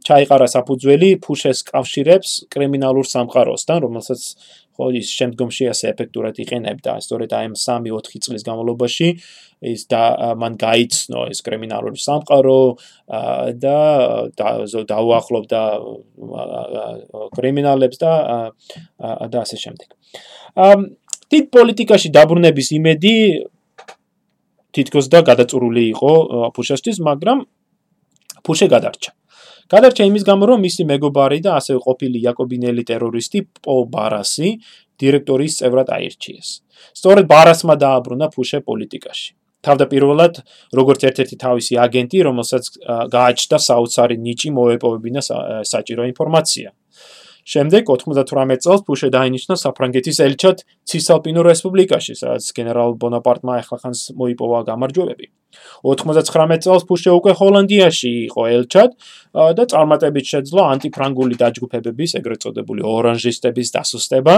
[0.07, 4.21] ჩაიყარა საფუძველი ფუშეს კავშირებს კრიმინალურ სამყაროსთან, რომელსაც
[4.75, 9.09] ხო ის შემდგომში ასე ეფექტურად იყენებდა, სწორედ აი ამ 3-4 წლის განმავლობაში
[9.75, 10.03] ის და
[10.39, 12.63] მან გაიცნო ეს კრიმინალური სამყარო
[13.59, 13.79] და
[14.95, 15.63] დაუახლოვდა
[17.35, 18.13] კრიმინალებს და
[19.31, 19.89] და ასე შემდეგ.
[21.31, 23.15] თით პოლიტიკაში დაბრუნების იმედი
[24.75, 26.13] თითქოს და გადაწურული იყო
[26.55, 27.39] ფუშაშტის, მაგრამ
[28.45, 29.13] ფუშე გადარჩა.
[29.73, 34.49] გადარჩა იმის გამო, რომ მისი მეგობარი და ასევე ყოფილი იაკობინელი ტერორისტი პოლ ბარასი
[35.01, 36.49] დირექტორის წევრად აირჩიეს.
[36.99, 39.31] სწორედ ბარასმა დააბრუნა ფუშე პოლიტიკაში.
[39.65, 40.35] თავდაპირველად,
[40.77, 42.65] როგორც ერთ-ერთი თავისი აგენტი, რომელსაც
[43.15, 45.21] გააჩნდა საოცარი ნიჭი მოეპოვებინა
[45.73, 46.69] საჭირო ინფორმაცია.
[47.45, 55.27] შემდეგ 98 წელს ფუშე დაინიშნა საფრანგეთის ელჩად ცისალპინო რესპუბლიკაში, სადაც გენერალ ბონაპარტმა ახალხანს მოიპოვა გამარჯვებები.
[55.85, 58.91] 99 წელს ფუშე უკვე ჰოლანდიაში იყო ელჩად
[59.61, 64.35] და წარმატებით შეძლო ანტიფრანგული დაჯგუფებების, ეგრეთ წოდებული ორანჟისტების დასუსტება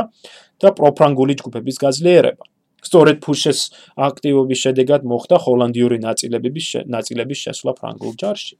[0.60, 2.44] და პროფრანგული ჯგუფების გაძლიერება.
[2.86, 3.60] სწორედ ფუშეს
[4.08, 8.54] აქტივობის შედეგად მოხდა ჰოლანდიური ნაწილებების ნაწილების შესვლა ფრანგულ ჯარში.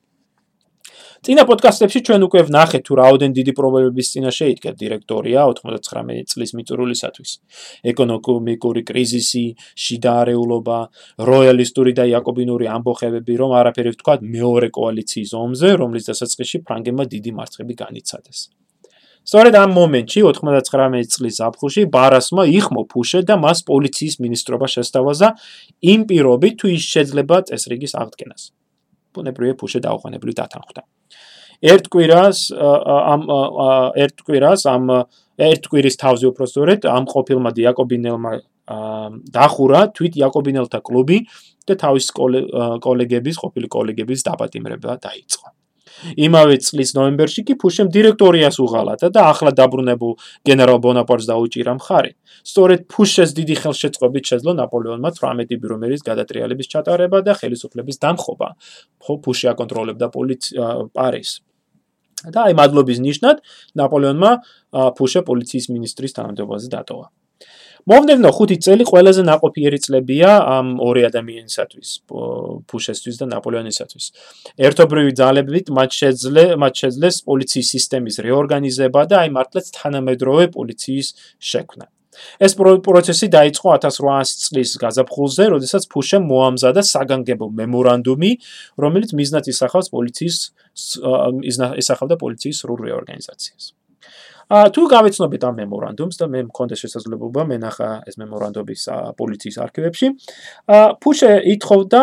[1.24, 7.30] წინა პოდკასტებში ჩვენ უკვე ვნახეთ თუ რაოდენ დიდი პრობლემების წინაშე იდგა დირექტორია 99 წლის მიწურულისათვის.
[7.92, 9.46] ეკონომიკური კრიზისი,
[9.84, 10.78] შიდა არეულობა,
[11.30, 17.74] როიალისტური და იაკობინური ამბოხებები, რომ არაფერი ვთქვა მეორე კოალიციის ომზე, რომლის დასაწყისში ფრანგებმა დიდი მარცხები
[17.82, 18.40] განიცადეს.
[19.26, 25.28] სწორედ ამ მომენტში 99 წლის ზაფხულში ბარასმა იხმო ფუშე და მას პოლიციის მინისტრობა შესთავაზა
[25.92, 28.42] იმ პირობით თუ ის შეიძლება წესრიგის აღდგენას.
[29.16, 30.82] ბუნებრივია ფუშე დაუყოვნებლივ დათანხმდა.
[31.62, 33.20] ერთ კვირას ამ
[34.04, 34.84] ერთ კვირას ამ
[35.36, 38.32] ერთ კვირის თავზე უფრო სწორედ ამ ყოფილმა დიაკობინელმა
[39.36, 41.18] დახურა თვით იაკობინელთა კლუბი
[41.66, 42.06] და თავის
[42.82, 45.46] კოლეგების ყოფილი კოლეგების დაპატიმრება დაიწყო.
[46.16, 50.12] იმავე წლის ნოემბერში კი ფუშემ დირექტორიას უღალატა და ახლა დაბრუნებულ
[50.46, 52.12] გენერალ ბონაპარტს დაუჭირა მხარი.
[52.46, 58.48] სწორედ ფუშეს დიდი ხელშეწყობით შეძლო ნაპოლეონმა 18 ბირომერის გადატრიალების ჩატარება და ხელისუფლების დამხობა.
[59.24, 60.06] ფუში აკონტროლებდა
[60.96, 61.40] პარიზს.
[62.32, 63.42] და აი მადლობის ნიშნად
[63.76, 64.30] ნაპოლეონმა
[64.96, 67.06] ფუშე პოლიციის მინისტრის თანამდებობაზე დატოვა.
[67.86, 71.90] მომდევნო 5 წელი ყველაზე ნაყოფიერი წლებია ამ ორი ადამიანისათვის,
[72.66, 74.06] ფუშესთვის და ნაპოლეონისათვის.
[74.58, 81.86] ერთობლივი ძალებით მათ შეძლე მათ შეძლეს პოლიციის სისტემის რეორგანიზება და აი მართლაც თანამედროვე პოლიციის შექმნა.
[82.40, 88.32] ეს პროცესი დაიწყო 1800 წლის გაზაფხულზე, როდესაც ფუშემ მოამზადა საგანგებო მემორანდუმი,
[88.82, 90.36] რომელიც მიზნად ისახავს პოლიციის
[91.84, 93.75] ისახავდა პოლიციის სრულ რეორგანიზაციას.
[94.46, 98.82] ა თუ გავეცნობით ამ მემორანდუმს და მე მქონდა შესაძლებლობა მენახა ეს მემორანდუმის
[99.18, 100.06] პოლიციის არქივებში.
[100.70, 102.02] ა ფუშე ითხოვდა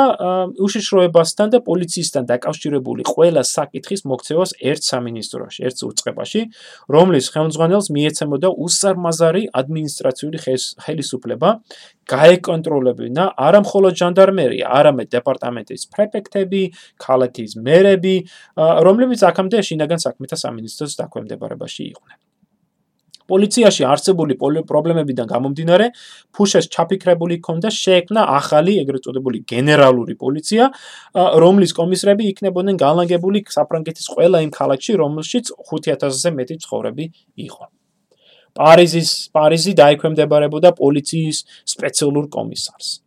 [0.59, 6.41] უშიშროებასთან და პოლიციისთან დაკავშირებული ყველა საკითხის მოქცევას ერთ სამინისტროში ერთ უწყებაში
[6.91, 10.37] რომლის ხელმძღვანელს მიეცემოდა უსარმაზარი ადმინისტრაციული
[10.83, 11.49] ხელისუფლება
[12.11, 16.61] გაეკონტროლებინა არა მხოლოდ ჟანდარმერია არამედ დეპარტამენტის პრეფექტები
[16.99, 18.15] ქალაქის მერები
[18.59, 22.32] რომლებიც აქამდე შინაგან საქმეთა სამინისტროს დაქვემდებარებაში იყვნენ
[23.31, 24.35] პოლიციაში არსებული
[24.69, 25.85] პრობლემებიდან გამომდინარე,
[26.35, 30.63] ფუშეს ჩაფიქრებული ჰქონდა შეექმნა ახალი, ეგრეთ წოდებული გენერალური პოლიცია,
[31.43, 37.05] რომლის კომისრები იქნებოდნენ განლაგებული საფრანგეთის ყველა იმ ქალაქში, რომელშიც 5000-ზე მეტი ცხოვრები
[37.47, 37.65] იყო.
[38.53, 41.37] პარიზის პარიზი დაიქვემდებარებოდა პოლიციის
[41.73, 43.01] სპეციალურ კომისარს.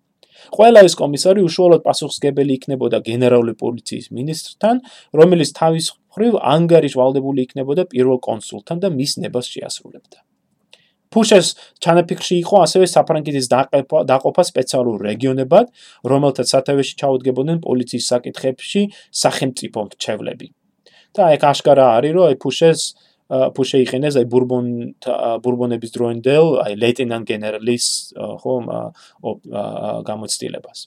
[0.56, 4.74] ყველა ეს კომისარი უშუალოდ პასუხისგებელი იქნებოდა გენერალური პოლიციის მინისტრთან,
[5.18, 10.18] რომელიც თავის ხრივ ანგარიშვალდებული იქნებოდა პირველ კონსულთან და მის ნებას შეასრულებდა.
[11.12, 11.48] ფუშეს
[11.80, 13.46] ჩანაფიქრში იყო ასევე საფრანგეთის
[14.10, 15.66] დაყოფა სპეციალურ რეგიონებად,
[16.12, 18.82] რომელთაც სათავეში ჩაუდგებოდნენ პოლიციის საკითხებში
[19.22, 20.48] სახელმწიფო მრჩევლები.
[21.16, 22.80] და ეგ აშკარა არის, რომ ფუშეს
[23.26, 24.66] ფუშე იყენეს აი ბურბონ
[25.42, 27.86] ბურბონების დროინდელ, აი ლეიტენანტ გენერალის
[28.42, 28.64] ხომ
[30.06, 30.78] გამოცდილებას.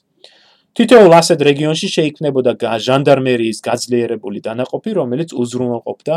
[0.78, 2.52] თითოეულ ასეთ რეგიონში შეიქმნებოდა
[2.86, 6.14] ჟანდარმერიის გაძლიერებული დანაყოფი, რომელიც უზრუნველყოფდა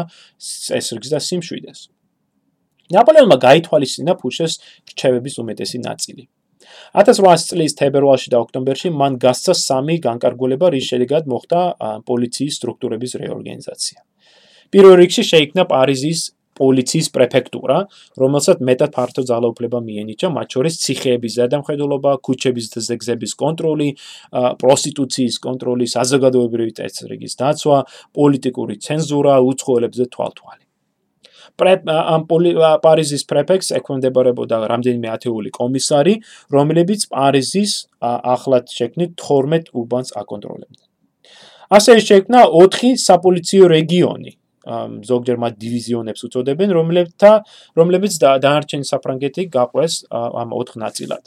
[0.67, 1.79] წესრიგს და სიმშვიდეს.
[2.93, 4.53] ნაპოლეონმა გაითვალისწინა ფუშეს
[4.93, 6.23] რჩევების უმეტესი ნაწილი.
[6.93, 11.59] 1800 წლის თებერვალში და ოქტომბერში მან გასცა სამი განკარგულება, რის შედეგად მოხდა
[12.07, 13.99] პოლიციის სტრუქტურების რეორგანიზაცია.
[14.71, 16.19] პირველ რიგში შეიქმნა პარიზის
[16.59, 17.77] პოლიციის პრეფექტურა,
[18.21, 23.89] რომელსაც მეტად ფართო ძალაუფლება მიენიჭა, მათ შორის ციხეების ზედამხედველობა, ქუჩების და ზეგზების კონტროლი,
[24.61, 27.77] პროსტიტუციის კონტროლი, საზოგადოებრივი წესრიგის დაცვა,
[28.17, 30.63] პოლიტიკური ცენზურა, უცხოელებზე თვალთვალი.
[31.53, 32.21] ამ
[32.81, 36.15] პარიზის პრეფექტს ექვემდებარებოდა რამდენიმე ათეული კომისარი,
[36.49, 40.87] რომლებიც პარიზის ახლად შექმნით 12 უბანს აკონტროლებდნენ.
[41.73, 44.31] ასე შექმნა 4 საპოლიციო რეგიონი,
[45.09, 47.31] ზოგჯერ მათ დივიზიონებს უწოდებენ, რომლებთა
[47.79, 51.23] რომლებიც დაარჩენ საფრანგეთი გაყვეს ამ 4 ნაწილად.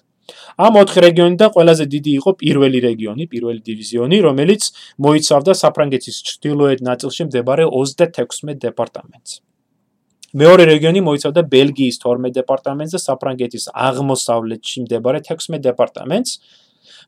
[0.59, 4.63] ამ 4 რეგიონიდან ყველაზე დიდი იყო პირველი რეგიონი, პირველი დივიზიონი, რომელიც
[5.05, 9.31] მოიცავდა საფრანგეთის ჩრდილოეთ ნაწილში მდებარე 36 დეპარტამენტს.
[10.37, 16.31] მეორე რეგიონი მოიცავდა ბელგიის 12 დეპარტამენტს და საფრანგეთის აღმოსავლეთში მდებარე 16 დეპარტამენტს.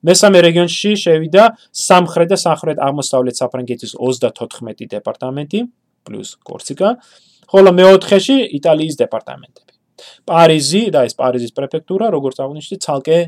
[0.09, 5.59] მესამე რეგიონში შევიდა სამხრეთ და სამხრეთ აღმოსავლეთ საფრანგეთის 34 დეპარტამენტი.
[6.09, 6.97] პლუს კორსიკა,
[7.53, 9.73] ხოლო მეოთხეში იტალიის დეპარტამენტები.
[10.29, 13.19] პარიზი და ეს პარიზის პრეფექტურა, როგორც აღნიშნეთ, ცალკე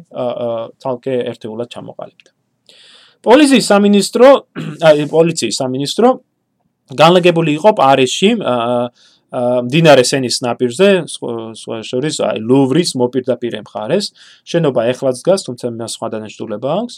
[0.82, 2.30] ცალკე ერთეულად ჩამოყალიბდა.
[3.26, 4.28] პოლიციის სამინისტრო,
[4.88, 6.08] აი პოლიციის სამინისტრო
[6.96, 8.30] განლაგებული იყო პარიზში,
[9.70, 14.10] დინარე სენის ნაპირზე, სხვა შორის აი ლუვრის მოპირდაპირე მხარეს.
[14.42, 16.94] შენობა ეხლაც დგას, თუმცა მას სხვა დანაშაულება აქვს.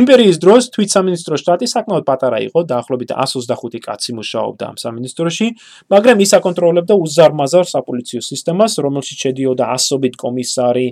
[0.00, 5.48] იმპერიის დროს თვითსამინისტრო შტატი საკმაოდ პატარა იყო, დაახლოებით 125 კაცი მუშაობდა ამ სამინისტროში,
[5.92, 10.88] მაგრამ ის აკონტროლებდა უზარმაზარ საპოლიციო სისტემას, რომელშიც შედიოდა ასობით კომისარი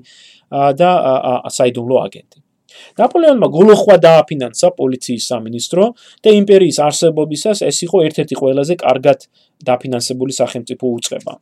[0.51, 0.91] და
[1.51, 2.39] საიდუმლო აგენტი.
[3.01, 5.85] ნაპოლეონმა გულოხვა დააფინანსა პოლიციის სამინისტრო
[6.25, 9.27] და იმპერიის არსებობისას ეს იყო ერთ-ერთი ყველაზე კარგად
[9.67, 11.35] დაფინანსებული სახელმწიფო უწყება.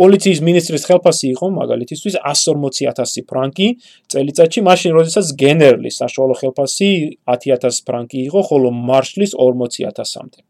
[0.00, 3.68] პოლიციის მინისტრის ხელფასი იყო მაგალითისთვის 140000 ფრანკი
[4.12, 6.90] წელიწადში, მაშინ როდესაც გენერლის საშუალო ხელფასი
[7.36, 10.40] 10000 ფრანკი იყო, ხოლო მარშლის 40000-მდე.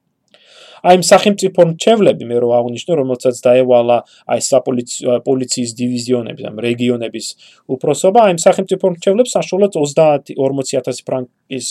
[0.86, 3.96] აი სახელმწიფო მრჩევლები მე რო აღნიშნე, რომელსაც დაევალა
[4.32, 7.26] აი საპოლიციო პოლიციის დივიზიონების, ამ რეგიონების
[7.74, 11.66] უფროსობა, აი სახელმწიფო მრჩევლებს საშუალოდ 30 40000 ფრანკის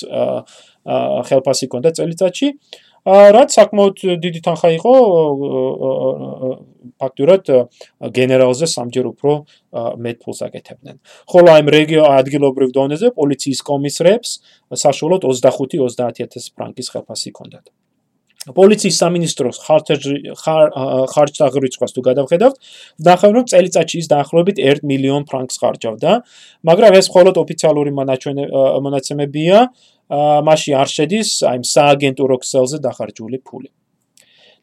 [1.29, 2.47] ხელფასი ჰქონდა წელიწადში.
[3.05, 4.93] რაც საკმაოდ დიდი თანხა იყო
[6.95, 7.45] ფაქტურად
[8.17, 9.32] გენერალზე სამჯერ უფრო
[10.01, 10.95] მეტ ფულს აკეთებდნენ.
[11.30, 14.30] ხოლო აი რეგიო ადგილობრივ დონეზე პოლიციის კომისრებს
[14.73, 17.65] საშუალოდ 25-30000 ფრანკის ხელფასი ჰქონდათ.
[18.45, 19.57] პოლიციის სამინისტროს
[21.13, 22.55] ხარჯთაღრიცხვას თუ გადავხედავთ,
[23.01, 26.11] ნახავთ რომ წელიწადში ის დაახლოებით 1 მილიონ ფრანკს ხარჯავდა,
[26.69, 27.91] მაგრამ ეს მხოლოდ ოფიციალური
[28.86, 29.57] მონაცემებია,
[30.10, 33.70] მასში არ შედის აი სააგენტურო ქსელზე დახარჯული ფული.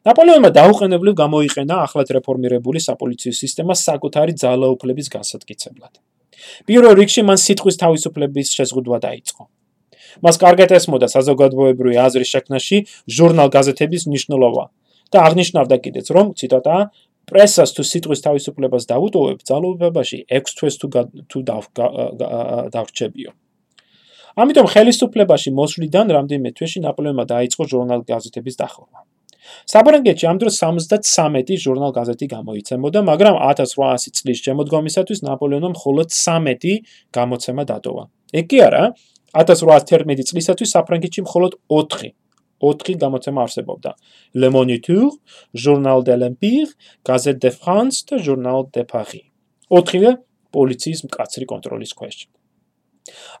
[0.07, 5.93] ნაპოლეონმა დაუყენებლივ გამოიყენა ახლად რეფორმირებული საპოლიციო სისტემა საკუთარი ძალაუფლების გასატკიცებლად.
[6.67, 9.43] პირველ რიგში მან სიტყვის თავისუფლების შეზღუდვა დაიწყო.
[10.23, 12.77] მას კარგად ესმოდა საზოგადოებრივი აზრის შექმნაში
[13.17, 14.63] ჟურნალ-გაზეთების მნიშვნელობა
[15.11, 16.75] და აღნიშნავდა კიდეც, რომ ციტატა
[17.29, 20.87] პრესას თუ სიტყვის თავისუფლებას დაუტოვებ, ძალაუფლებაში 6 თვეს თუ
[21.31, 21.39] თუ
[22.75, 23.31] დავრჩებიო.
[24.33, 28.99] ამიტომ ხელისუფლებაში მოსვლიდან რამდენიმე თვეში ნაპოლეონმა დაიწყო ჟურნალ-გაზეთების დახურვა.
[29.69, 36.81] საბრანგეთში ამ დროს 73 ჟურნალ-გაზეთი გამოიცემოდა, მაგრამ 1800 წლის შემოდგომისათვის ნაპოლეონმა მხოლოდ 13
[37.13, 38.03] გამოცემა დატოვა.
[38.33, 38.83] ეგ კი არა,
[39.37, 42.13] 1811 წლისათვის საფრანგეთში მხოლოდ 4
[42.63, 43.91] 4 გამოცემა არსებობდა.
[44.41, 45.11] Le Moniteur,
[45.53, 46.71] Journal de l'Empire,
[47.03, 49.25] Gazette de France და Journal de Paris.
[49.69, 50.11] 4-ვე
[50.55, 52.17] პოლიციის მკაცრი კონტროლის ქვეშ.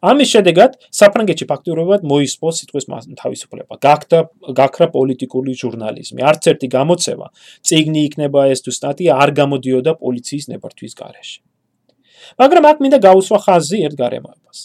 [0.03, 2.85] ამის შედეგად საფრანგეთში ფაქტობრივად მოისპო სიტყვის
[3.21, 3.73] თავისუფლება.
[3.79, 4.19] გაქდა
[4.59, 6.19] გაქრა პოლიტიკური ჟურნალიზმი.
[6.29, 7.27] არც ერთი გამოცემა,
[7.63, 11.39] წიგნი იქნება ეს თუ სტატია არ გამოდიოდა პოლიციის ნებართვის გარეშე.
[12.39, 14.59] მაგრამ აქ მინდა გაუსვა ხაზი ერთ გარემოებას.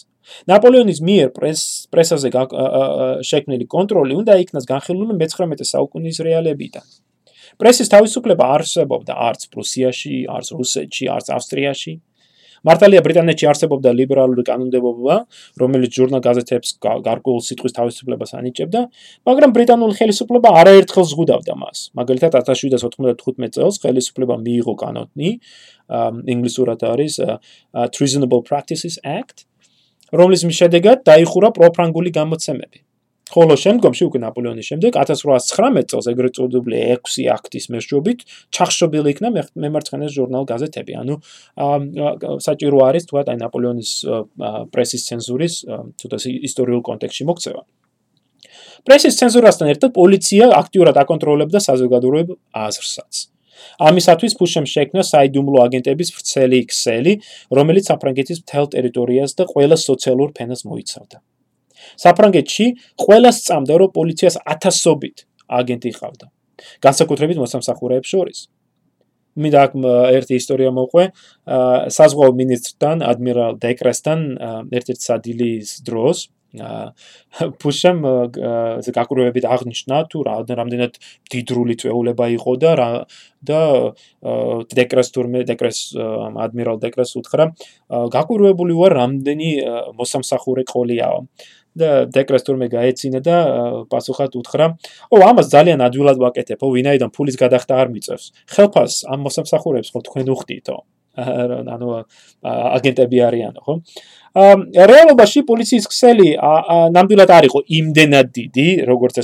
[0.49, 1.61] ნაპოლეონის მიერ პრეს
[1.93, 2.29] პრესაზე
[3.29, 6.85] შექმნილი კონტროლი უნდა იქნას განხილული მე-19 საუკუნის რეალებიდან.
[7.59, 11.93] პრესის თავისუფლება არსებობდა არც პრუსიაში, არც რუსეთში, არც ავსტრიაში.
[12.67, 15.15] მართალია ბრიტანეთში არსებობდა ლიბერალური კანონმდებლობა,
[15.61, 18.81] რომელიც ჟურნალ-გაზეთებს გარკვეულ სიტყვის თავისუფლებას ანიჭებდა,
[19.29, 21.77] მაგრამ ბრიტანული ხელისუფლება არაერთხელ ზღუდავდა მას.
[21.95, 25.29] მაგალითად 1795 წელს ხელისუფლება მიიღო კანონი,
[26.33, 27.13] ინგლისურად არის
[27.95, 29.45] Treasonable Practices Act,
[30.13, 32.88] რომლის შედეგად დაიხურა პროფრანგული გამოცემები.
[33.29, 38.19] ხოლო შემდგომში უკვე ნაპოლეონის შემდეგ 1819 წელს ეგრეთ წოდებული 6 აქტის მეშვეობით
[38.57, 40.93] ჩახშობილი იქნა მემარცხენე ჟურნალ გაზეთები.
[41.01, 41.15] ანუ
[42.47, 43.91] საჭირო არის თქვა აი ნაპოლეონის
[44.73, 45.53] პრესის ცენზურის
[45.99, 46.17] თუთა
[46.49, 47.61] ისტორიულ კონტექსტში მოქცევა.
[48.87, 53.13] პრესის ცენზურასთან ერთად პოლიცია აქტიურად აკონტროლებდა საზოგადოებრივ აზრსაც.
[53.89, 57.13] ამისათვის ფუშემ შექმნა საიდუმლო აგენტების ვრცელი ქსელი,
[57.59, 61.19] რომელიც საფრანგეთის მთელ ტერიტორიას და ყველა სოციალურ ფენას მოიცავდა.
[61.97, 62.65] საფრანგეთში
[63.03, 66.25] ყველა სწამდა, რომ პოლიციას ათასობით აგენტი ყავდა.
[66.83, 68.39] განსაკუთრებით მოსამსახურეებს შორის.
[69.39, 69.61] მე და
[70.17, 71.03] ერთი ისტორია მოყვე,
[71.95, 74.19] საზღვაო მინისტრთან, ადმირალ დეკრესთან
[74.75, 77.99] ერთ-ერთ სადილის დროს ფუშამ
[78.81, 80.97] ეს გაკურვებით აღნიშნა თუ რამდენად
[81.29, 82.71] დიდრული წვეულება იყო და
[83.45, 83.59] და
[84.73, 87.53] დეკრეს თურმე დეკრეს ადმირალ დეკრეს უთხრა
[88.17, 89.49] გაკურვებული ვარ რამდენი
[90.01, 91.21] მოსამსახურე ყოლიაო
[91.81, 93.37] და დეკრეს თურმე გაეცინა და
[93.91, 94.65] პასუხად უთხრა
[95.15, 98.25] ო ამას ძალიან ადვილად ვაკეთებ ო ვინაიდან ფულის გადახდა არ მიწევს.
[98.53, 100.77] ხელფას ამ მოსამსახურებს ხო თქვენ უხდითო
[101.19, 101.87] ანუ
[102.77, 103.73] აგენტები არიანო ხო?
[104.91, 106.29] რეალობაში პოლიციის ქსელი
[106.95, 109.15] ნამდვილად არ იყო იმდენად დიდი, როგორც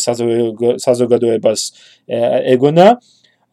[0.81, 1.61] საზოგადოებას
[2.55, 2.87] ეგონა.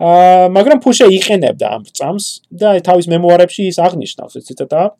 [0.03, 4.96] მაგრამ ფუშე იყენებდა ამ წამს და თავის მემუარებში ის აღნიშნავს, ციტატა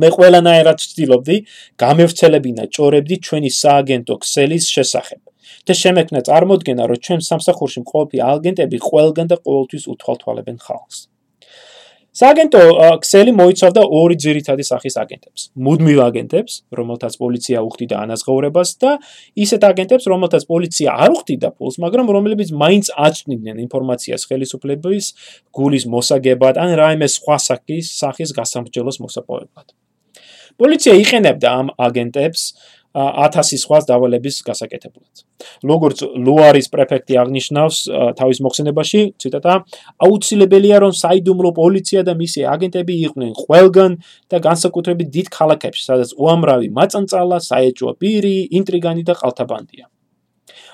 [0.00, 1.36] მე ყველანაირად ვცდილობდი
[1.82, 5.20] გამევრცელებინა ჭორებდი ჩვენი სააგენტო ქსელის შესახებ.
[5.66, 10.98] და შემექნა წარმოდგენა, რომ ჩვენ სამსახურში მყოფი აგენტები ყველგან და ყოველთვის უთვალთვალებენ ხალხს.
[12.12, 12.60] სააგენტო
[13.00, 15.42] ქსელი მოიცავდა ორი ძირითადი სახის აგენტებს.
[15.66, 18.90] მუდმივ აგენტებს, რომელთაც პოლიცია უხდიდა ანაზღაურებას და
[19.44, 25.04] ისეთ აგენტებს, რომელთაც პოლიცია არ უხდიდა ფულს, მაგრამ რომლებიც მაინც აწვდიდნენ ინფორმაციას ხელისუფლების
[25.56, 29.72] გულის მოსაგებად ან რაიმე სხვა სახის სახის გასამრჯელოს მოსაპოვებლად.
[30.60, 32.42] პოლიცია იყენებდა ამ აგენტებს
[32.92, 35.24] 1000 სხვა დავალების გასაკეთებლად.
[35.64, 37.76] როგორც ლუარის პრეფექტი აღნიშნავს
[38.18, 39.52] თავის მოხსენებაში, ციტატა:
[40.06, 43.92] აუცილებელია რომ საიდუმლო პოლიცია და მისი აგენტები იყვნენ ყველგან
[44.30, 49.88] და განსაკუთრებით დიდ ქალაქებში, სადაც უამრავი მაწანწალა, საეჭვო პირი, ინტრიგანი და ყალთაბანდია.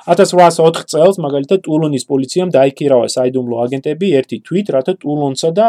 [0.09, 5.66] 1804 წელს მაგალითად ტულონის პოლიციამ დაიქირავა საიდუმლო აგენტები ერთი თვით, რათა ტულონსა და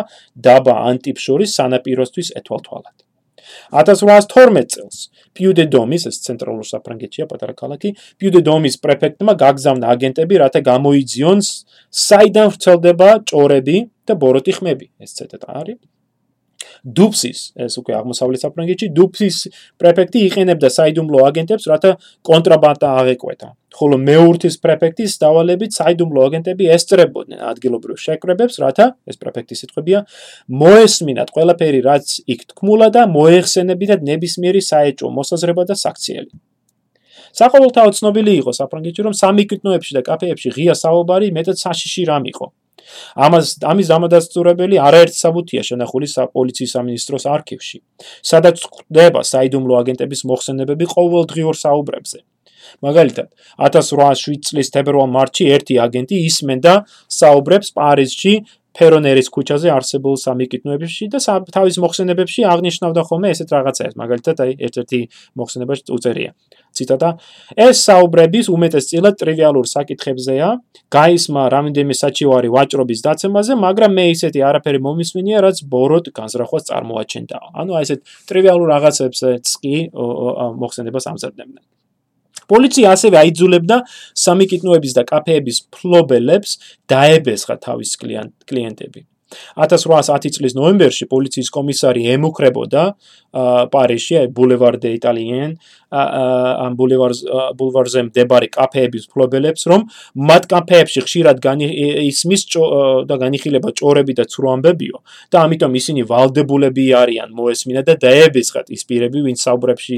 [0.47, 3.08] დაბა ანტიფშორის სანაპიროსთვის ეთვალთვალათ.
[3.81, 4.97] 1812 წელს
[5.37, 11.45] პიუდე დომის ეს ცენტრალურ საფრანგეთია პატარა ქალაქი პიუდე დომის პრეფექტმა გაგზავნა აგენტები რათა გამოიძიონ
[12.07, 13.77] საიდან ვრცელდება ჭორები
[14.07, 14.85] და ბოროტი ხმები.
[15.03, 15.79] ეს ცეტა არის
[16.85, 19.37] დუფსის ეს უკვე აღმოსავლეთ საფრანგეთში დუფსის
[19.81, 21.91] პრეფექტი იყენებდა საიდუმლო აგენტებს რათა
[22.29, 23.49] კონტრაბანდა აღეკვეთა.
[23.79, 29.99] ხოლო მეურთის პრეფექტის დავალებით საიდუმლო აგენტები ესწრებოდნენ ადგილობრივ შეკრებებს რათა ეს პრეფექტის სიტყვებია
[30.61, 36.33] მოესმინათ ყველაფერი რაც იქ თქმულა და მოეხსენებინათ ნებისმიერი საეჭვო მოსაზრება და საქციელი.
[37.39, 42.45] საყოველთაო ცნობილი იყო საფრანგეთში რომ სამიკიტნოებში და კაფეებში ღია საუბარი მეტად საშიში რამ იყო
[43.15, 47.77] ამას ამის დამადასტურებელი არაერთ საბუთია შენახული პოლიციის სამინისტროს არქივში,
[48.31, 52.19] სადაც ხდება საიდუმლო აგენტების მოხსენებები ყოველდღიურ საუბრებზე.
[52.85, 53.27] მაგალითად,
[53.65, 56.73] 1807 წლის თებერვალ-მარტში ერთი აგენტი ისმენდა
[57.09, 58.33] საუბრებს პარიზში
[58.77, 61.19] ფერონერის ქუჩაზე არსებულ სამიკიტნოებში და
[61.55, 63.95] თავის მოხსენებებში აღნიშნავდა ხოლმე ესეთ რაღაცებს.
[64.01, 64.99] მაგალითად, აი ერთ-ერთი
[65.39, 66.31] მოხსენება უწერია.
[66.69, 67.09] ციტატა:
[67.65, 70.49] ეს საუბრების უმეტესწილად ტრივიალურ საკითხებზეა,
[70.93, 77.37] გაისმა რამდენიმე საჩივარი ვაჭრობის დაცემაზე, მაგრამ მე ისეთი არაფერი მომისმინია, რაც ბოროტ განზრახვას წარმოაჩენდა.
[77.57, 77.99] ანუ აი ესეთ
[78.29, 79.75] ტრივიალურ რაღაცებსაც კი
[80.61, 81.78] მოხსენებას ამზადებდნენ.
[82.51, 83.77] პოლიცია ასევე აიძულებდა
[84.25, 86.57] სამიკიტნოების და კაფეების ფლობელებს
[86.89, 89.09] დაებესხა თავის კლიენტები.
[89.55, 92.83] 1810 წლის ნოემბერში პოლიციის კომისარი ემუქრებოდა
[93.73, 95.51] პარიზში, აი ბულევარ დე იტალიენ,
[95.93, 97.21] ამ ბულევარს
[97.59, 99.85] ბულვარზე მდებარე კაფეების ფლობელებს, რომ
[100.29, 101.37] მათ კაფეებში ხშირად
[102.09, 102.41] ისმის
[103.09, 104.97] და განიხილება ჭორები და ცრუამბებიო
[105.29, 109.97] და ამიტომ ისინი ვალდებულები არიან მოესმინა და დაებესხათ ის პირები, ვინც საუბრებში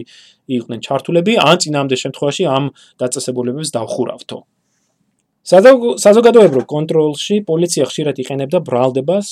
[0.59, 2.63] იყვნენ ჩართულები, ან წინამდე შემთხვევაში ამ
[3.01, 4.37] დაწესებულებებს დავხურავთო.
[6.05, 9.27] საზოგადოებრივ კონტროლში პოლიცია ხშირად იყენებდა ბრალდებას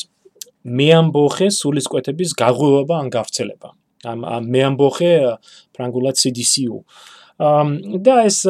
[0.66, 3.70] მეამბოხე სულისკვეთების გაღვივება ან გავრცელება.
[4.10, 5.14] ამ მეამბოხე
[5.76, 6.84] ფრანგულად CDCU.
[7.40, 8.44] და ეს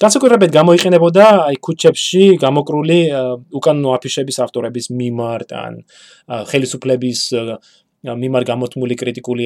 [0.00, 2.98] განსაკუთრებით გამოიყენებოდა აი ქუჩებში გამოკრული
[3.58, 5.74] უკანონო აფიშების ავტორების მიმართ ან
[6.50, 7.20] ხელისუფლების
[8.04, 9.44] მიმარ გამოთმული კრიტიკული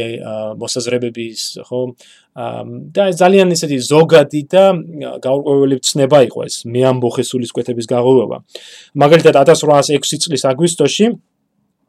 [0.59, 1.81] მოსაზრებების, ხო?
[2.95, 4.65] და ძალიან ისეთი ზოგადი და
[5.23, 8.39] გაურკვეველი ცნება იყო ეს მეამბოხე სულისკვეთების გაღვივა.
[8.99, 11.07] მაგალითად 1806 წლის აგვისტოში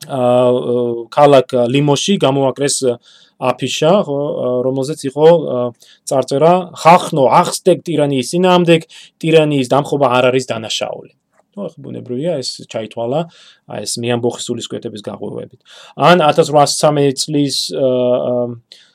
[0.07, 2.75] აა ქალაქ ლიმოში გამოაკრეს
[3.39, 4.19] აფიშა, ხო,
[4.63, 5.27] რომელზეც იყო
[6.07, 8.81] წარწერა ხახნო ახსტეკ ტირანიის წინააღმდეგ
[9.19, 11.18] ტირანიის დამხობა არ არის დანაშაული.
[11.59, 13.25] Ну ახ ბუნებრივია ეს ჩაითვალა
[13.67, 15.59] აი ეს მეამბოხის სულისკვეთების გაღვივებით
[16.09, 17.57] ან 1813 წლის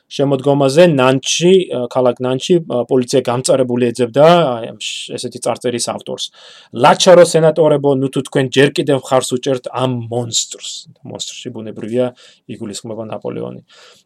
[0.05, 1.51] შემოდგომაზე ნანჩი
[1.89, 2.55] ქალაქ ნანჩი
[2.89, 4.25] პოლიცია გამწარებული ეძებდა
[5.17, 6.25] ესეთი წარწერის ავტორს.
[6.77, 10.93] ლაჩარო სენატორებო ნუ თუ თქვენ ჯერ კიდევ ხარს უჭერთ ამ მონსტრს.
[11.09, 12.05] მონსტრში ბუნებრივია
[12.53, 13.61] იგულისხმება ნაპოლეონი.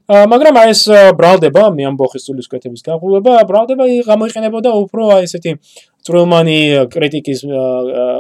[0.08, 0.82] მაგრამ აი ეს
[1.20, 5.52] ბრალდება მეამბოხის სულისკვეთების გაღვივება ბრალდება გამოიყენებოდა უფრო აი ესეთი
[6.10, 6.58] წრომანი
[6.90, 7.46] კრიტიკის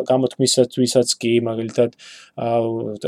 [0.09, 1.97] გამოთქმისათვისაც კი მაგალითად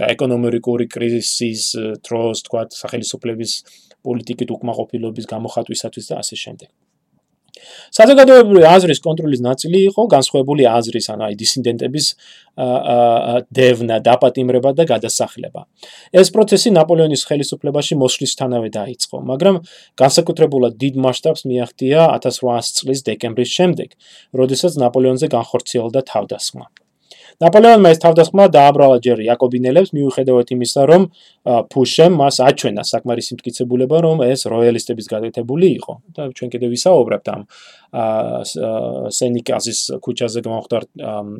[0.09, 1.65] ეკონომიკური კრიზისის
[2.01, 3.57] დროს თქვა სახელმწიფოების
[4.01, 6.69] პოლიტიკით უკმაყოფილების გამოხატვისათვის და ასე შემდეგ.
[7.95, 12.05] საზოგადოებრივი აზრის კონტროლის ნაწილი იყო განსხვავებული აზრის, ანუ აი დისიდენტების
[13.51, 15.65] დევნა, დაპატიმრება და გადასახლება.
[16.11, 19.55] ეს პროცესი ნაპოლეონის ხელისუფლებაში მოსვლისთანავე დაიწყო, მაგრამ
[19.95, 23.89] განსაკუთრებულად დიდ მასშტაბს მიაღწია 1800 წლის დეკემბრის შემდეგ,
[24.35, 26.80] როდესაც ნაპოლეონზე განხორციელდა თავდასხმა.
[27.39, 31.01] ნაპოლეონმა ეს თავდასხმა დააბრალა ჯერ იაკობინელებს მიუხედავად იმისა, რომ
[31.71, 35.93] ფუშემ მას აჩვენა საკმარისი მტკიცებულება, რომ ეს როიალისტების გადაეთებული იყო.
[36.15, 37.41] და ჩვენ კიდევ ვისაუბრებთ ამ
[39.11, 40.83] სენიკაზის ქუჩაზე გამხდარ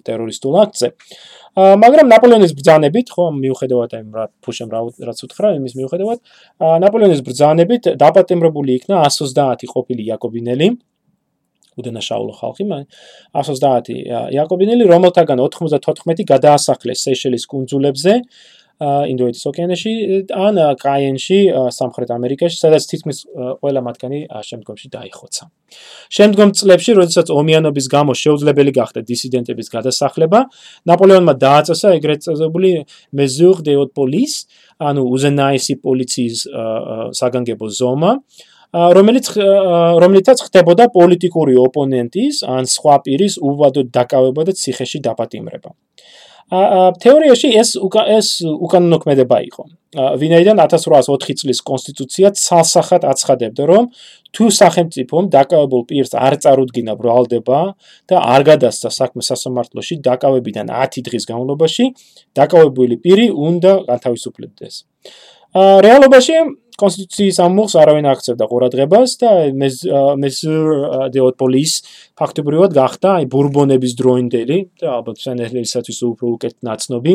[0.04, 0.88] ტერორისტულ აქტზე.
[1.56, 6.20] მაგრამ ნაპოლეონის ბრძანებით, ხო, მიუხედავად ამ რა ფუშემ რაც უთხრა, იმის მიუხედავად,
[6.60, 10.68] ნაპოლეონის ბრძანებით დაპატიმრებული იქნა 130 ყოფილი იაკობინელი
[11.82, 12.88] უდანაშაულო ხალხი, მაგრამ
[13.34, 13.92] 130
[14.38, 18.14] იაკობინელი, რომელთაგან 94 გადაასახლეს სეიშელის კუნძულებზე,
[18.82, 19.92] ინდოეთის ოკეანეში,
[20.34, 21.38] ან კაიენში,
[21.78, 23.18] სამხრეთ ამერიკაში, სადაც თითქმის
[23.62, 25.44] ყველა მათგანი შემდგომში დაიხოცა.
[26.12, 30.40] შემდგომ წლებში, როდესაც ომიანობის გამო შეუძლებელი გახდა დისიდენტების გადასახლება,
[30.90, 32.72] ნაპოლეონმა დააწესა ეგრეთ წოდებული
[33.14, 34.50] mesure de haute police,
[34.82, 36.38] ანუ უზენაესი პოლიციის
[37.22, 38.12] საგანგებო ზომა,
[38.72, 39.26] რომელიც
[40.04, 45.76] რომლითაც ხდებოდა პოლიტიკური ოპონენტის ან სხვა პირის უვადო დაკავება და ციხეში დაპატიმრება.
[46.52, 49.64] თეორიაში ეს ეს უკანონო ქმედება იყო.
[49.92, 53.84] ვინაიდან 1804 წლის კონსტიტუცია ცალსახად აცხადებდა, რომ
[54.36, 57.60] თუ სახელმწიფომ დაკავებულ პირს არ წარუდგინა ბრალდება
[58.08, 61.86] და არ გადასცა საქმე სასამართლოში დაკავებიდან 10 დღის განმავლობაში,
[62.36, 64.76] დაკავებული პირი უნდა განთავისუფლებდეს.
[65.56, 66.36] რეალობაში
[66.82, 69.32] კონსტიტუციის ამბობს არავინ აქცევდა ყურადღებას და
[70.24, 70.70] მეზურ
[71.14, 71.74] დეოთ პოლის
[72.18, 77.14] ფაქტობრივად გახდა აი ბურბონების დროინდელი და ალბათ სენელისათვის უფრო უკეთ ნაცნობი.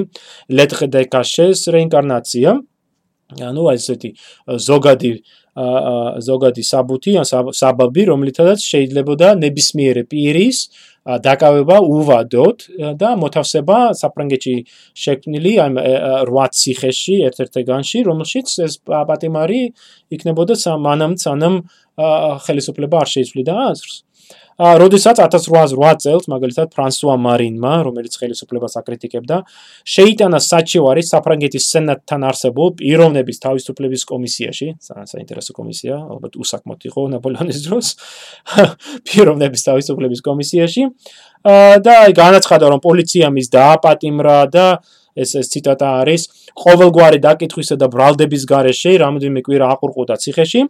[0.53, 2.51] ლეტრე დე კაშეს რეინკარნაცია
[3.27, 4.11] ანუ ესეთი
[4.69, 5.11] ზოგადი
[5.57, 7.27] ზოგადი საბუთი ან
[7.57, 10.59] საბაბი რომლითაც შეიძლებოდა ნებისმიერი პირის
[11.07, 12.65] დაკავება უვადოთ
[13.01, 14.55] და მოთავსება საფრანგეთში
[15.05, 19.63] შექმნილი ამ 8 ციხეში ერთ-ერთგანში, რომელშიც ეს პატიმარი
[20.13, 21.55] იქნებოდა მანამ სანამ
[22.45, 23.95] ხელისუფლება არ შეიცვლიდა აზრს.
[24.57, 29.43] როდესაც 1808 წელს მაგალითად ფრანსუა მარინმა, რომელიც ხელისუფლებას აკრიტიკებდა,
[29.85, 37.87] შეიტანა საჩივარი საფრანგეთის სენატთან არსებულ პიროვნების თავისუფლების კომისიაში, საინტერესო კომისია, ალბათ უსაკმოთ იყო ნაპოლეონის დროს,
[39.07, 40.83] პიროვნების თავისუფლების კომისიაში.
[41.47, 44.67] და განაცხადა, რომ პოლიცია მის დააპატიმრა და
[45.17, 46.23] ეს ეს ციტატა არის
[46.63, 50.61] ყოველგვარი დაკითხვისა და ბრალდების გარეშე რამოდენიმე კვირა აყურყუდა ციხეში.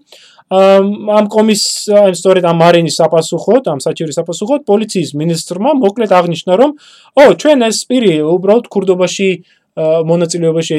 [0.46, 6.70] ამ კომის ამ სწორედ ამ მარინის საპასუხოდ ამ საჩივრის საპასუხოდ პოლიციის მინისტრმა მოკლედ აღნიშნა რომ
[7.18, 9.28] ო ჩვენ ეს პირი უბრალოდ ქურდობაში
[9.76, 10.76] მონაწილეობაში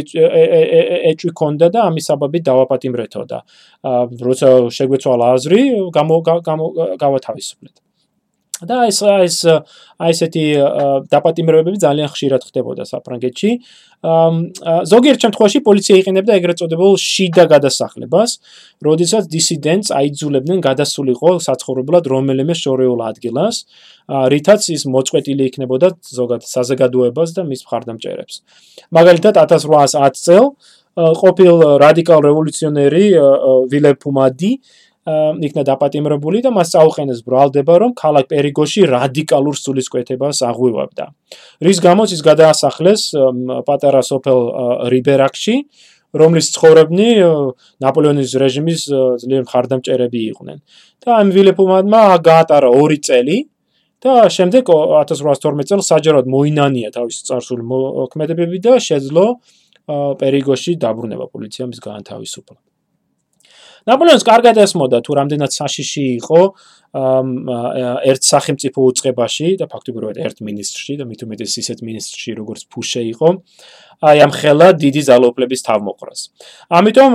[1.11, 3.43] ეჭვი ქონდა და ამის საბაბით დავაპატიმრეთო და
[4.28, 5.61] როცა შეგვეცვალა აზრი
[5.93, 6.15] გამო
[7.03, 7.87] გავათავისუფლეთ
[8.66, 9.38] და ეს ეს
[10.01, 10.45] აი ესეთი
[11.14, 13.51] დაპატიმრებები ძალიან ხშირად ხდებოდა საფრანგეთში.
[14.93, 18.32] ზოგიერთ შემთხვევაში პოლიცია იყენებდა ეგრეთ წოდებულ შიდა გადასახლებას,
[18.82, 23.66] როდესაც დისიდენტს აიძულებდნენ გადასულიყო საცხოვრებლად რომელიმე შორეულ ადგილას,
[24.10, 28.36] რითაც ის მოწყვეტილი იქნებოდა ზოგადად საზოგადოებას და მის მხარდამჭერებს.
[28.93, 30.53] მაგალითად 1810 წელს
[30.97, 33.05] ყოფილ რადიკალ რევოლუციონერი
[33.70, 34.51] ვილე პუმადი
[35.08, 41.05] იქნა დაპატიმრებული და მას წაუყენეს ბრალდება რომ ქალაქ პერიგოში რადიკალურ სულისკვეთებას აღვივებდა.
[41.64, 43.01] რის გამოც ის გადაასახლეს
[43.68, 44.39] პატარა სოფელ
[44.91, 45.55] რიბერაკში,
[46.12, 47.08] რომლის ცხოვრებნი
[47.84, 48.82] ნაპოლეონის რეჟიმის
[49.24, 50.58] ძლიერ მხარდამჭერები იყვნენ.
[51.08, 53.38] და ამ ვილეპუმადმა გაატარა 2 წელი
[54.03, 59.26] და შემდეგ 1812 წელს საჯაროდ მოინანია თავისი წარსული მოქმედებები და შეძლო
[60.20, 62.58] პერიგოში დაბრუნება პოლიციამ ის განთავისუფლა.
[63.88, 66.42] ნაპოლეონს კარგად ესმოდა თუ რამდენად საშიში იყო
[68.12, 73.30] ერთ სახელმწიფო უწყებაში და ფაქტობრივად ერთ მინისტრში და მით უმეტეს ისეთ მინისტრში როგორც ფუშე იყო
[73.98, 76.20] აი ამ ხელა დიდი ძალაუფლების თავმოყრას.
[76.70, 77.12] ამიტომ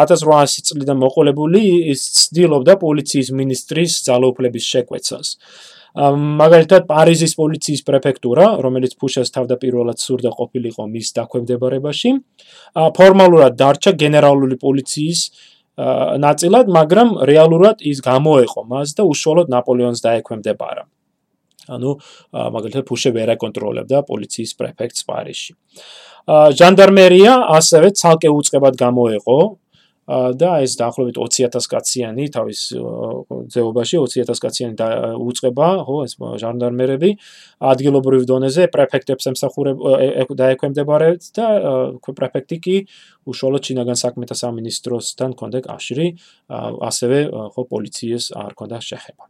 [0.00, 1.60] 1800 წლიდან მოყოლებული
[1.92, 5.26] ის ცდილობდა პოლიციის მინისტრის ძალაუფლების შეკვეცას.
[5.98, 12.10] მაგალითად პარიზის პოლიციის პრეფექტურა, რომელიც ფუშას თავდაპირველად სურდა ყოფილიყო მის დაქვემდებარებაში,
[12.98, 15.20] ფორმალურად დარჩა გენერალური პოლიციის
[16.22, 20.84] ნაწილად, მაგრამ რეალურად ის გამოეყო მას და უშუალოდ ნაპოლეონს დაექვემდებარა.
[21.68, 21.90] ანუ
[22.32, 25.52] მაგალითად ფუშე ვერ აკონტროლებდა პოლიციის პრეფექტს პარიზში.
[26.28, 29.38] ჟანდარმერია ასევე ცალკე უწყებად გამოეყო
[30.08, 32.60] და ეს დაახლოებით 20000 კაციანი თავის
[33.52, 34.74] ძეობაში 20000 კაციანი
[35.20, 37.10] უწყება, ხო, ეს ჟანდარმერები
[37.60, 39.76] ადგილობრივ დონეზე პრეფექტებს ემსახურებ
[40.32, 41.46] დაექვემდებარებთ და
[42.08, 42.76] პრეფექტი კი
[43.28, 46.06] უშუალოდ ჩინაგან საქმეთა სამინისტროსთან კონდა კავშირი,
[46.88, 47.18] ასევე
[47.52, 49.28] ხო პოლიციის არ კონდა შეხება.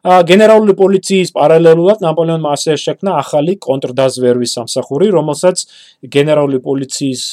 [0.00, 5.64] გენერალური პოლიციის პარალელურად ნაპოლეონმა ასე შექმნა ახალი კონტრდაზვერვის სამსახური, რომელსაც
[6.08, 7.24] გენერალური პოლიციის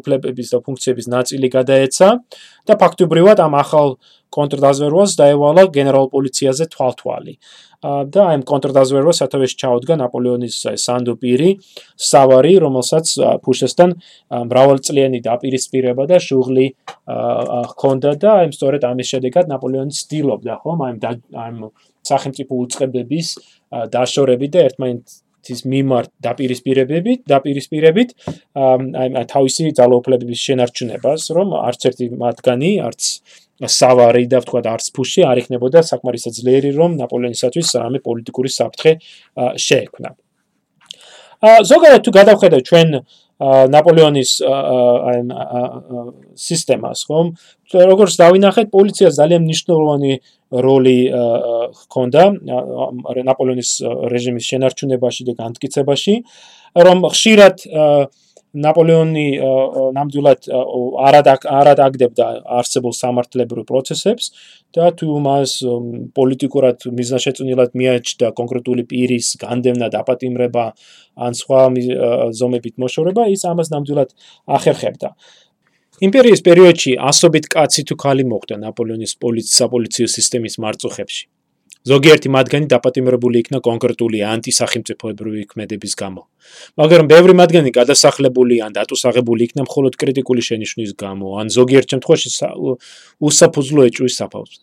[0.00, 2.08] უფლებების და ფუნქციების ნაწილი გადაეცა
[2.64, 3.98] და ფაქტობრივად ამ ახალ
[4.36, 7.34] კონტრდაზვერვას დაევალა გენერალურ პოლიციაზე თვალთვალი.
[7.86, 11.50] და აი კონტრდაზვერვას სათავეში ჩაუდგა ნაპოლეონის სანდო პირი,
[12.10, 13.06] სავარი, რომელსაც
[13.44, 13.90] ფუშესთან
[14.50, 16.66] მრავალწლიანი დაპირისპირება და შუღლი
[17.72, 20.94] ჰქონდა და აი სწორედ ამის შედეგად ნაპოლეონი ცდილობდა ხომ აი
[21.46, 21.56] ამ
[22.10, 23.28] სახელმწიფო უწყებების
[23.92, 28.14] დაშორებით და ერთმანეთს ის მიმართ დაპირისპირებებით, დაპირისპირებით
[28.58, 33.02] აი თავისი ძალაუფლებების შენარჩუნებას, რომ არც ერთი მათგანი, არც
[33.64, 38.92] სავარი და ვთქვათ არც ფუში არ იქნებოდა საკმარისად ძლიერი რომ ნაპოლეონისათვის რამე პოლიტიკური საფრთხე
[39.56, 40.10] შეექმნა.
[41.70, 42.88] ზოგადად თუ გადავხედავ ჩვენ
[43.36, 45.18] ნაპოლეონის აი
[46.40, 47.26] სისტემას, ხომ?
[47.68, 50.12] როგორც დავინახეთ, პოლიციას ძალიან მნიშვნელოვანი
[50.64, 51.00] როლი
[51.80, 52.22] ჰქონდა
[53.28, 53.70] ნაპოლეონის
[54.12, 56.14] რეჟიმის შენარჩუნებაში და განმტკიცებაში,
[56.80, 57.56] რომ ხშირად
[58.64, 59.24] ნაპოლეონი
[59.96, 60.48] ნამდვილად
[61.06, 62.26] არად აგდებდა
[62.58, 64.30] არსებულ სამართლებრივ პროცესებს
[64.76, 65.56] და თუ მას
[66.16, 70.64] პოლიტიკურად მიზნაშეწონილად მიაჩნდა კონკრეტული პირის განდევნა და აპატიმრება
[71.16, 71.60] ან სხვა
[72.40, 74.10] ზომებით მოშორება, ის ამას ნამდვილად
[74.58, 75.14] ახერხებდა.
[76.06, 81.24] იმპერიის პერიოდში ასობით კაცი თუ ხალი მოხდა ნაპოლეონის პოლიციის საპოლიციო სისტემის მარწუხებში.
[81.86, 86.22] ზოგიერთი მათგანი დაპატიმრებული იქნა კონკრეტული ანტისახელმწიფოებრივი ქმედების გამო.
[86.80, 92.28] მაგრამ ბევრი მათგანი გადასახლებული ან დატუსაღებული იქნა მხოლოდ კრიტიკული შენიშვნის გამო, ან ზოგიერთ შემთხვევაში
[93.22, 94.60] უსაფუძვლო ეჭვის საფავზე.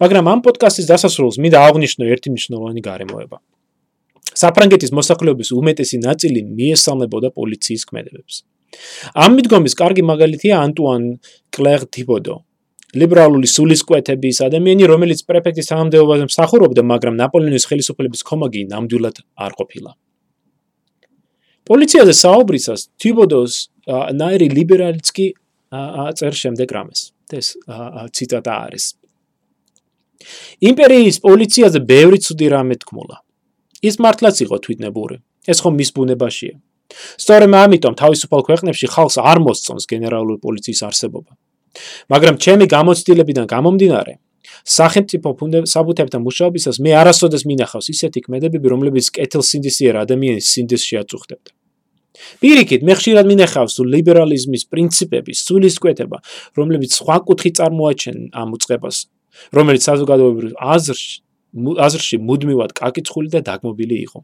[0.00, 3.36] მაგრამ ამ პოდკასტის დასასრულს მინდა აღვნიშნო ერთი მნიშვნელოვანი გარემოება.
[4.36, 8.34] საფრანგეთის მოსახლეობის უმეტესი ნაწილი მიესალმებოდა პოლიციის ქმედებებს.
[9.16, 11.02] ამ მიდგომის კარგი მაგალითია ანტუან
[11.54, 12.36] კლერ ტიბოდო,
[12.96, 19.90] ლიბერალური სულისკვეთების ადამიანი, რომელიც პრეფექტის თანამდებობაზე მსახურობდა, მაგრამ ნაპოლეონის ხელისუფლების კომაგი ნამდვილად არ ყოფილა.
[21.66, 23.52] პოლიციაზე საუბრისას თიბოდოს
[24.20, 25.26] ნაირი ლიბერალიც კი
[26.06, 27.00] აწერ შემდეგ რამეს.
[27.26, 27.46] ეს
[28.14, 28.84] ციტატა არის.
[30.62, 33.16] იმპერიის პოლიციაზე ბევრი ცუდი რამე თქმულა.
[33.82, 35.16] ის მართლაც იყო თვითნებური.
[35.50, 36.54] ეს ხომ მის ბუნებაშია.
[37.22, 41.32] სწორედ ამიტომ თავისუფალ ქვეყნებში ხალხს არ მოსწონს გენერალური პოლიციის არსებობა.
[42.12, 44.12] მაგრამ ჩემი გამოცდილებიდან გამომდინარე,
[44.66, 45.28] სახელმწიფო
[45.74, 51.50] საბუთებთან მუშაობისას მე არასოდეს მინახავს ისეთი ქმედებები, რომლებიც კეთილსინდისიერ ადამიანის სინდისში აწუხდებდა.
[52.40, 56.18] პირიქით, მე ხშირად მინახავს ლიბერალიზმის პრინციპების სულისკვეთება,
[56.56, 58.96] რომლებიც სხვა კუთხით წარმოაჩენენ ამ უწყებას,
[59.52, 64.20] რომელიც საზოგადოებრივ აზრში აზრში მუდმივად კაკიცხული და დაგმობილი იყო.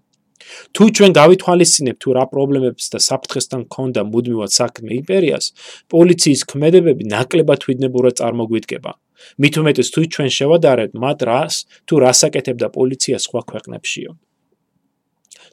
[0.75, 5.45] თუ ჩვენ გავითვალისწინებთ თუ რა პრობლემებს და საფრთხესთან ქონდა მუდმივად საქმე იმპერიას,
[5.93, 8.93] პოლიციის ქმედებები ნაკლებად თვითნებურად წარმოგვიდგება.
[9.39, 11.55] მით უმეტეს თუ ჩვენ შევადარებთ მათ რას
[11.87, 14.11] თუ რასაკეთებდა პოლიცია სხვა ქვეყნებშიო.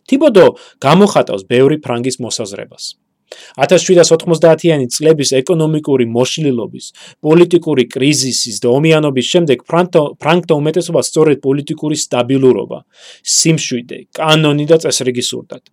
[0.09, 0.45] თიბოდო
[0.81, 2.83] გამოხატავს ბევრი ფრანგის მოსაზრებას.
[3.59, 6.85] 1790-იანი წლების ეკონომიკური მოშლილობის,
[7.25, 12.79] პოლიტიკური კრიზისის და ომიანობის შემდეგ ფრანკთა უმეტესობა სწორედ პოლიტიკური სტაბილურობა,
[13.37, 15.63] სიმშვიდე, კანონი და წესრიგი სურდათ.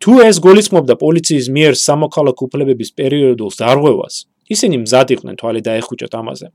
[0.00, 4.14] თუ ეს გულისხმობდა პოლიციის მიერ სამოქალაქო უფლებების პერიოდულ დარღვევას,
[4.48, 6.48] ისინი მზად იყვნენ თვალი დაეხუჭათ ამაზე.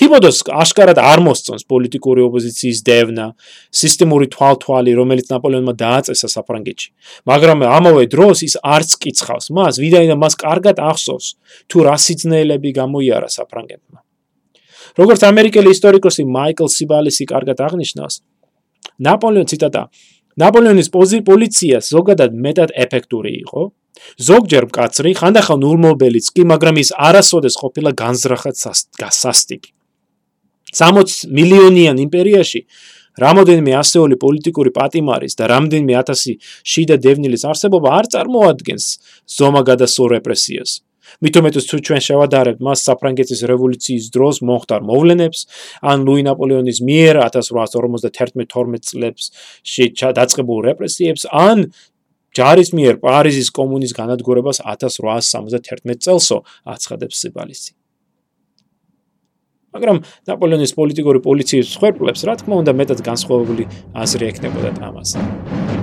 [0.00, 3.26] თიბოდოს აშკარად არ მოსწონს პოლიტიკური ოპოზიციის დევნა,
[3.70, 6.88] სისტემური თვალთვალი, რომელიც ნაპოლეონმა დააწესა საფრანგეთში.
[7.30, 11.26] მაგრამ ამავე დროს ის არც კიცხავს მას, ვიდრე მას კარგად ახსოვს,
[11.68, 13.98] თუ რა სიძნელეები გამოიარა საფრანგეთმა.
[14.98, 18.14] როგორც ამერიკელი ისტორიკოსი მაიკლ სიბალისი კარგად აღნიშნავს,
[19.06, 19.82] ნაპოლეონ ციტატა
[20.40, 20.88] ნაპოლეონის
[21.26, 23.62] პოლიცია ზოგადად მეტად ეფექტური იყო,
[24.20, 29.70] ზოგჯერ მკაცრი, ხანდახან ნულმობელიც კი, მაგრამ ის არასოდეს ყოფილა განზრახად სასტიკი.
[30.70, 32.60] 60 მილიონიან იმპერიაში
[33.20, 36.32] რამოდენიმე ასეული პოლიტიკური პატიმარის და რამდენიმე ათასი
[36.72, 38.86] შიდა დევნილის არსებობა არ წარმოადგენს
[39.36, 40.70] ზომა გადასულ რეპრესიას.
[41.18, 45.40] მithumetus თუ ჩვენ შევადარებთ მას საფრანგეთის რევოლუციის დროს მომხდარ მოვლენებს,
[45.82, 49.24] ან ლუი ნაპოლეონის მიერ 1851-12 წლებს
[50.14, 51.58] დაწყებულ რეპრესიებს, ან
[52.36, 57.72] ჯარის მიერ პარიზის კომუნის განადგურებას 1871 წელსო აცხადებს სიბალისი.
[59.70, 65.79] მაგრამ ნაპოლეონის პოლიტიკური პოლიციის ხერხლებს რა თქმა უნდა მეტად განსხვავებული აზრი ექნებოდა ამაზე.